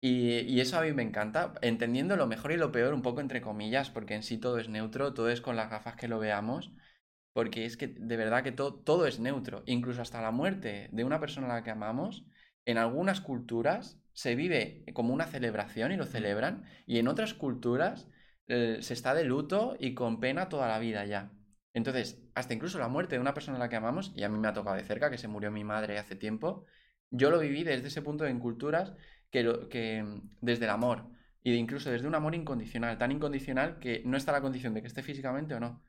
Y, 0.01 0.59
eso 0.59 0.77
a 0.77 0.81
mí 0.83 0.93
me 0.93 1.01
encanta, 1.01 1.55
entendiendo 1.61 2.15
lo 2.15 2.27
mejor 2.27 2.51
y 2.51 2.57
lo 2.57 2.71
peor 2.71 2.93
un 2.93 3.01
poco 3.01 3.21
entre 3.21 3.41
comillas, 3.41 3.89
porque 3.89 4.13
en 4.13 4.21
sí 4.23 4.37
todo 4.37 4.59
es 4.59 4.69
neutro, 4.69 5.13
todo 5.13 5.29
es 5.29 5.41
con 5.41 5.55
las 5.55 5.69
gafas 5.71 5.95
que 5.95 6.07
lo 6.07 6.19
veamos, 6.19 6.71
porque 7.33 7.65
es 7.65 7.75
que 7.75 7.87
de 7.87 8.17
verdad 8.17 8.43
que 8.43 8.51
todo, 8.51 8.75
todo 8.75 9.07
es 9.07 9.19
neutro, 9.19 9.63
incluso 9.65 10.01
hasta 10.01 10.21
la 10.21 10.31
muerte 10.31 10.89
de 10.91 11.03
una 11.03 11.19
persona 11.19 11.47
a 11.47 11.55
la 11.55 11.63
que 11.63 11.71
amamos, 11.71 12.25
en 12.65 12.77
algunas 12.77 13.19
culturas 13.21 13.99
se 14.13 14.35
vive 14.35 14.85
como 14.93 15.13
una 15.13 15.25
celebración 15.27 15.91
y 15.91 15.97
lo 15.97 16.05
celebran, 16.05 16.65
y 16.85 16.99
en 16.99 17.07
otras 17.07 17.33
culturas 17.33 18.07
eh, 18.47 18.77
se 18.81 18.93
está 18.93 19.13
de 19.15 19.23
luto 19.23 19.75
y 19.79 19.95
con 19.95 20.19
pena 20.19 20.49
toda 20.49 20.67
la 20.67 20.79
vida 20.79 21.05
ya. 21.05 21.31
Entonces, 21.75 22.23
hasta 22.35 22.53
incluso 22.53 22.79
la 22.79 22.87
muerte 22.87 23.15
de 23.15 23.21
una 23.21 23.33
persona 23.33 23.57
a 23.57 23.59
la 23.59 23.67
que 23.67 23.75
amamos, 23.75 24.13
y 24.15 24.23
a 24.23 24.29
mí 24.29 24.39
me 24.39 24.47
ha 24.47 24.53
tocado 24.53 24.77
de 24.77 24.85
cerca, 24.85 25.09
que 25.09 25.17
se 25.17 25.27
murió 25.27 25.51
mi 25.51 25.65
madre 25.65 25.99
hace 25.99 26.15
tiempo, 26.15 26.65
yo 27.11 27.29
lo 27.29 27.37
viví 27.37 27.65
desde 27.65 27.89
ese 27.89 28.01
punto 28.01 28.25
en 28.25 28.39
culturas 28.39 28.93
que, 29.29 29.67
que 29.69 30.21
desde 30.39 30.63
el 30.63 30.71
amor, 30.71 31.09
y 31.43 31.51
de 31.51 31.57
incluso 31.57 31.91
desde 31.91 32.07
un 32.07 32.15
amor 32.15 32.33
incondicional, 32.33 32.97
tan 32.97 33.11
incondicional 33.11 33.77
que 33.79 34.01
no 34.05 34.15
está 34.15 34.31
la 34.31 34.39
condición 34.39 34.73
de 34.73 34.81
que 34.81 34.87
esté 34.87 35.03
físicamente 35.03 35.53
o 35.53 35.59
no. 35.59 35.83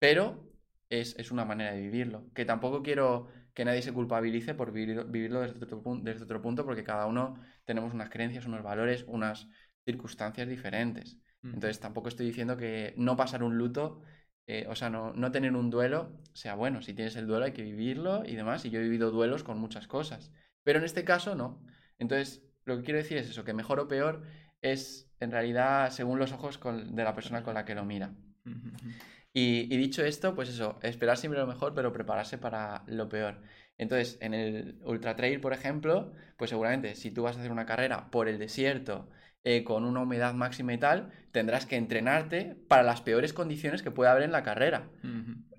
Pero 0.00 0.50
es, 0.90 1.30
una 1.30 1.44
manera 1.44 1.70
de 1.70 1.82
vivirlo, 1.82 2.26
que 2.34 2.44
tampoco 2.44 2.82
quiero 2.82 3.28
que 3.54 3.64
nadie 3.64 3.82
se 3.82 3.92
culpabilice 3.92 4.54
por 4.54 4.72
vivirlo 4.72 5.40
desde 5.40 5.64
otro, 5.64 5.82
desde 6.02 6.24
otro 6.24 6.42
punto, 6.42 6.64
porque 6.64 6.82
cada 6.82 7.06
uno 7.06 7.40
tenemos 7.64 7.94
unas 7.94 8.10
creencias, 8.10 8.44
unos 8.46 8.64
valores, 8.64 9.04
unas 9.06 9.48
circunstancias 9.84 10.48
diferentes. 10.48 11.16
Entonces 11.44 11.78
tampoco 11.78 12.08
estoy 12.08 12.26
diciendo 12.26 12.56
que 12.56 12.92
no 12.96 13.16
pasar 13.16 13.44
un 13.44 13.56
luto 13.56 14.02
eh, 14.48 14.66
o 14.68 14.74
sea, 14.74 14.88
no, 14.88 15.12
no, 15.12 15.30
tener 15.30 15.54
un 15.54 15.68
duelo 15.68 16.10
sea 16.32 16.54
bueno. 16.54 16.80
Si 16.80 16.94
tienes 16.94 17.16
el 17.16 17.26
duelo 17.26 17.44
hay 17.44 17.52
que 17.52 17.62
vivirlo 17.62 18.24
y 18.24 18.34
demás. 18.34 18.64
Y 18.64 18.70
yo 18.70 18.80
he 18.80 18.82
vivido 18.82 19.10
duelos 19.10 19.44
con 19.44 19.58
muchas 19.58 19.86
cosas. 19.86 20.32
Pero 20.64 20.78
en 20.78 20.86
este 20.86 21.04
caso 21.04 21.34
no. 21.34 21.62
Entonces, 21.98 22.42
lo 22.64 22.78
que 22.78 22.82
quiero 22.82 22.98
decir 22.98 23.18
es 23.18 23.28
eso, 23.28 23.44
que 23.44 23.52
mejor 23.52 23.78
o 23.78 23.88
peor 23.88 24.22
es 24.62 25.12
en 25.20 25.30
realidad 25.30 25.90
según 25.90 26.18
los 26.18 26.32
ojos 26.32 26.58
de 26.62 27.04
la 27.04 27.14
persona 27.14 27.42
con 27.42 27.54
la 27.54 27.66
que 27.66 27.74
lo 27.74 27.84
mira. 27.84 28.14
Y, 29.34 29.68
dicho 29.76 30.02
esto, 30.02 30.34
pues 30.34 30.48
eso, 30.48 30.78
esperar 30.82 31.18
siempre 31.18 31.38
lo 31.38 31.46
mejor, 31.46 31.74
pero 31.74 31.92
prepararse 31.92 32.38
para 32.38 32.84
lo 32.86 33.08
peor. 33.08 33.42
Entonces, 33.76 34.16
en 34.20 34.32
el 34.34 34.80
Ultra 34.82 35.14
Trail, 35.14 35.40
por 35.40 35.52
ejemplo, 35.52 36.12
pues 36.38 36.50
seguramente 36.50 36.94
si 36.94 37.10
tú 37.10 37.22
vas 37.22 37.36
a 37.36 37.40
hacer 37.40 37.52
una 37.52 37.66
carrera 37.66 38.10
por 38.10 38.28
el 38.28 38.38
desierto, 38.38 39.08
eh, 39.50 39.64
con 39.64 39.86
una 39.86 40.00
humedad 40.00 40.34
máxima 40.34 40.74
y 40.74 40.78
tal, 40.78 41.10
tendrás 41.32 41.64
que 41.64 41.76
entrenarte 41.76 42.54
para 42.68 42.82
las 42.82 43.00
peores 43.00 43.32
condiciones 43.32 43.82
que 43.82 43.90
puede 43.90 44.10
haber 44.10 44.24
en 44.24 44.30
la 44.30 44.42
carrera. 44.42 44.90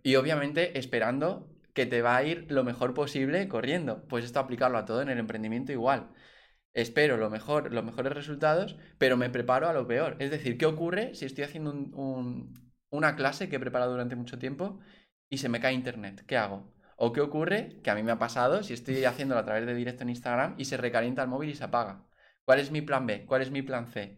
Y 0.03 0.15
obviamente 0.15 0.77
esperando 0.77 1.49
que 1.73 1.87
te 1.87 2.03
va 2.03 2.15
a 2.15 2.23
ir 2.23 2.45
lo 2.51 2.63
mejor 2.63 2.93
posible 2.93 3.47
corriendo. 3.47 4.05
Pues 4.07 4.25
esto 4.25 4.39
aplicarlo 4.39 4.77
a 4.77 4.85
todo 4.85 5.01
en 5.01 5.09
el 5.09 5.17
emprendimiento 5.17 5.71
igual. 5.71 6.11
Espero 6.71 7.17
lo 7.17 7.31
mejor, 7.31 7.73
los 7.73 7.83
mejores 7.83 8.13
resultados, 8.13 8.77
pero 8.99 9.17
me 9.17 9.31
preparo 9.31 9.67
a 9.67 9.73
lo 9.73 9.87
peor. 9.87 10.17
Es 10.19 10.29
decir, 10.29 10.59
¿qué 10.59 10.67
ocurre 10.67 11.15
si 11.15 11.25
estoy 11.25 11.45
haciendo 11.45 11.73
una 12.91 13.15
clase 13.15 13.49
que 13.49 13.55
he 13.55 13.59
preparado 13.59 13.93
durante 13.93 14.15
mucho 14.15 14.37
tiempo 14.37 14.81
y 15.31 15.39
se 15.39 15.49
me 15.49 15.59
cae 15.59 15.73
internet? 15.73 16.25
¿Qué 16.27 16.37
hago? 16.37 16.71
¿O 16.95 17.11
qué 17.11 17.21
ocurre? 17.21 17.79
Que 17.83 17.89
a 17.89 17.95
mí 17.95 18.03
me 18.03 18.11
ha 18.11 18.19
pasado 18.19 18.61
si 18.61 18.73
estoy 18.73 19.03
haciéndolo 19.05 19.41
a 19.41 19.45
través 19.45 19.65
de 19.65 19.73
directo 19.73 20.03
en 20.03 20.09
Instagram 20.09 20.53
y 20.59 20.65
se 20.65 20.77
recalienta 20.77 21.23
el 21.23 21.27
móvil 21.27 21.49
y 21.49 21.55
se 21.55 21.63
apaga. 21.63 22.05
¿Cuál 22.49 22.61
es 22.61 22.71
mi 22.71 22.81
plan 22.81 23.05
B? 23.05 23.27
¿Cuál 23.27 23.43
es 23.43 23.51
mi 23.51 23.61
plan 23.61 23.85
C? 23.85 24.17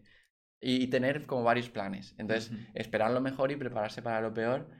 Y, 0.58 0.86
tener 0.86 1.26
como 1.26 1.42
varios 1.42 1.68
planes. 1.68 2.14
Entonces, 2.16 2.50
esperar 2.72 3.10
lo 3.10 3.20
mejor 3.20 3.52
y 3.52 3.56
prepararse 3.56 4.00
para 4.00 4.22
lo 4.22 4.32
peor 4.32 4.70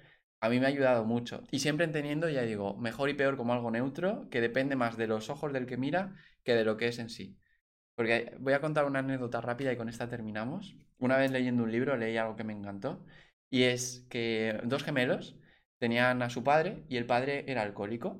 a 0.40 0.48
mí 0.48 0.58
me 0.58 0.64
ha 0.64 0.70
ayudado 0.70 1.04
mucho. 1.04 1.42
Y 1.50 1.58
siempre 1.58 1.84
entendiendo, 1.84 2.30
ya 2.30 2.44
digo, 2.44 2.74
mejor 2.78 3.10
y 3.10 3.14
peor 3.14 3.36
como 3.36 3.52
algo 3.52 3.70
neutro, 3.70 4.26
que 4.30 4.40
depende 4.40 4.74
más 4.74 4.96
de 4.96 5.06
los 5.06 5.28
ojos 5.28 5.52
del 5.52 5.66
que 5.66 5.76
mira 5.76 6.16
que 6.44 6.54
de 6.54 6.64
lo 6.64 6.78
que 6.78 6.88
es 6.88 6.98
en 6.98 7.10
sí. 7.10 7.36
Porque 7.94 8.34
voy 8.40 8.54
a 8.54 8.62
contar 8.62 8.86
una 8.86 9.00
anécdota 9.00 9.42
rápida 9.42 9.70
y 9.70 9.76
con 9.76 9.90
esta 9.90 10.08
terminamos. 10.08 10.74
Una 10.98 11.18
vez 11.18 11.30
leyendo 11.30 11.62
un 11.62 11.72
libro 11.72 11.98
leí 11.98 12.16
algo 12.16 12.36
que 12.36 12.44
me 12.44 12.54
encantó 12.54 13.04
y 13.50 13.64
es 13.64 14.06
que 14.08 14.62
dos 14.64 14.82
gemelos 14.82 15.36
tenían 15.78 16.22
a 16.22 16.30
su 16.30 16.42
padre 16.42 16.84
y 16.88 16.96
el 16.96 17.04
padre 17.04 17.44
era 17.48 17.60
alcohólico. 17.60 18.18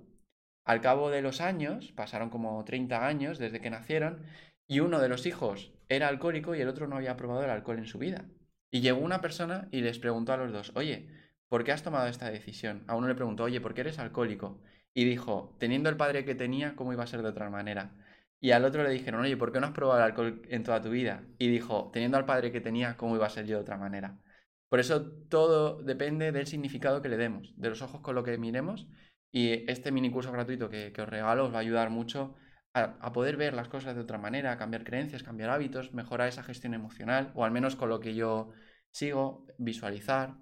Al 0.64 0.82
cabo 0.82 1.08
de 1.08 1.22
los 1.22 1.40
años, 1.40 1.90
pasaron 1.92 2.28
como 2.28 2.62
30 2.64 3.06
años 3.06 3.38
desde 3.38 3.62
que 3.62 3.70
nacieron, 3.70 4.26
y 4.72 4.80
uno 4.80 5.00
de 5.00 5.08
los 5.10 5.26
hijos 5.26 5.70
era 5.90 6.08
alcohólico 6.08 6.54
y 6.54 6.62
el 6.62 6.68
otro 6.68 6.86
no 6.86 6.96
había 6.96 7.18
probado 7.18 7.44
el 7.44 7.50
alcohol 7.50 7.76
en 7.76 7.84
su 7.84 7.98
vida. 7.98 8.24
Y 8.70 8.80
llegó 8.80 9.00
una 9.00 9.20
persona 9.20 9.68
y 9.70 9.82
les 9.82 9.98
preguntó 9.98 10.32
a 10.32 10.38
los 10.38 10.50
dos, 10.50 10.72
oye, 10.74 11.10
¿por 11.50 11.62
qué 11.62 11.72
has 11.72 11.82
tomado 11.82 12.06
esta 12.06 12.30
decisión? 12.30 12.82
A 12.86 12.96
uno 12.96 13.06
le 13.06 13.14
preguntó, 13.14 13.44
oye, 13.44 13.60
¿por 13.60 13.74
qué 13.74 13.82
eres 13.82 13.98
alcohólico? 13.98 14.62
Y 14.94 15.04
dijo, 15.04 15.54
teniendo 15.60 15.90
el 15.90 15.98
padre 15.98 16.24
que 16.24 16.34
tenía, 16.34 16.74
¿cómo 16.74 16.94
iba 16.94 17.04
a 17.04 17.06
ser 17.06 17.20
de 17.20 17.28
otra 17.28 17.50
manera? 17.50 17.92
Y 18.40 18.52
al 18.52 18.64
otro 18.64 18.82
le 18.82 18.88
dijeron, 18.88 19.20
oye, 19.20 19.36
¿por 19.36 19.52
qué 19.52 19.60
no 19.60 19.66
has 19.66 19.74
probado 19.74 19.98
el 19.98 20.06
alcohol 20.06 20.40
en 20.48 20.64
toda 20.64 20.80
tu 20.80 20.88
vida? 20.88 21.22
Y 21.36 21.48
dijo, 21.48 21.90
teniendo 21.92 22.16
al 22.16 22.24
padre 22.24 22.50
que 22.50 22.62
tenía, 22.62 22.96
¿cómo 22.96 23.14
iba 23.14 23.26
a 23.26 23.28
ser 23.28 23.44
yo 23.44 23.56
de 23.56 23.62
otra 23.64 23.76
manera? 23.76 24.22
Por 24.70 24.80
eso 24.80 25.02
todo 25.28 25.82
depende 25.82 26.32
del 26.32 26.46
significado 26.46 27.02
que 27.02 27.10
le 27.10 27.18
demos, 27.18 27.52
de 27.58 27.68
los 27.68 27.82
ojos 27.82 28.00
con 28.00 28.14
lo 28.14 28.24
que 28.24 28.38
miremos. 28.38 28.88
Y 29.30 29.70
este 29.70 29.92
mini 29.92 30.10
curso 30.10 30.32
gratuito 30.32 30.70
que, 30.70 30.94
os 30.98 31.08
regalo 31.10 31.44
os 31.44 31.52
va 31.52 31.58
a 31.58 31.60
ayudar 31.60 31.90
mucho 31.90 32.34
a, 32.74 32.96
a, 33.00 33.12
poder 33.12 33.36
ver 33.36 33.54
las 33.54 33.68
cosas 33.68 33.94
de 33.94 34.00
otra 34.00 34.18
manera, 34.18 34.52
a 34.52 34.56
cambiar 34.58 34.84
creencias, 34.84 35.22
cambiar 35.22 35.50
hábitos, 35.50 35.92
mejorar 35.92 36.28
esa 36.28 36.42
gestión 36.42 36.74
emocional, 36.74 37.32
o 37.34 37.44
al 37.44 37.50
menos 37.50 37.76
con 37.76 37.88
lo 37.88 38.00
que 38.00 38.14
yo 38.14 38.50
sigo, 38.90 39.46
visualizar 39.58 40.36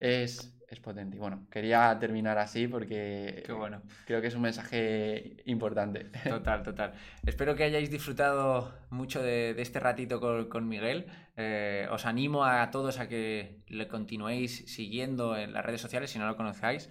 es, 0.00 0.54
es 0.68 0.80
potente. 0.80 1.16
Y 1.16 1.20
bueno, 1.20 1.46
quería 1.50 1.96
terminar 1.98 2.38
así 2.38 2.68
porque 2.68 3.42
Qué 3.44 3.52
bueno. 3.52 3.82
creo 4.06 4.20
que 4.20 4.28
es 4.28 4.34
un 4.34 4.42
mensaje 4.42 5.42
importante. 5.46 6.10
Total, 6.28 6.62
total. 6.62 6.94
Espero 7.24 7.54
que 7.54 7.64
hayáis 7.64 7.90
disfrutado 7.90 8.74
mucho 8.90 9.22
de, 9.22 9.54
de 9.54 9.62
este 9.62 9.80
ratito 9.80 10.20
con, 10.20 10.48
con 10.48 10.68
Miguel. 10.68 11.06
Eh, 11.36 11.88
os 11.90 12.06
animo 12.06 12.44
a 12.44 12.70
todos 12.70 12.98
a 12.98 13.08
que 13.08 13.62
le 13.66 13.88
continuéis 13.88 14.64
siguiendo 14.72 15.36
en 15.36 15.52
las 15.52 15.64
redes 15.64 15.80
sociales 15.80 16.10
si 16.10 16.18
no 16.18 16.26
lo 16.26 16.36
conocéis. 16.36 16.90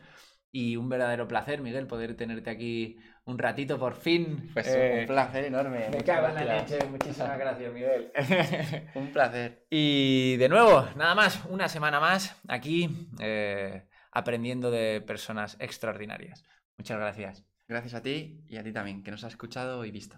Y 0.52 0.76
un 0.76 0.88
verdadero 0.90 1.28
placer, 1.28 1.62
Miguel, 1.62 1.88
poder 1.88 2.16
tenerte 2.16 2.50
aquí 2.50 2.98
un 3.26 3.38
ratito 3.38 3.80
por 3.80 3.96
fin. 3.96 4.50
Pues 4.54 4.68
eh, 4.68 5.00
un 5.02 5.08
placer 5.08 5.46
enorme. 5.46 5.90
Me 5.90 6.04
cago 6.04 6.28
en 6.28 6.36
la 6.36 6.44
leche. 6.44 6.80
Muchísimas 6.90 7.38
gracias, 7.38 7.74
Miguel. 7.74 8.12
un 8.96 9.12
placer. 9.12 9.66
Y 9.70 10.38
de 10.38 10.50
nuevo, 10.50 10.88
nada 10.96 11.16
más, 11.16 11.44
una 11.50 11.70
semana 11.70 12.00
más 12.00 12.40
aquí 12.48 13.10
eh, 13.20 13.88
aprendiendo 14.12 14.72
de 14.72 15.02
personas 15.02 15.58
extraordinarias. 15.60 16.44
Muchas 16.78 16.98
gracias. 16.98 17.46
Gracias 17.68 17.94
a 17.94 18.02
ti 18.02 18.44
y 18.48 18.58
a 18.58 18.64
ti 18.64 18.74
también, 18.74 19.04
que 19.04 19.12
nos 19.12 19.24
has 19.24 19.34
escuchado 19.34 19.86
y 19.86 19.92
visto. 19.92 20.18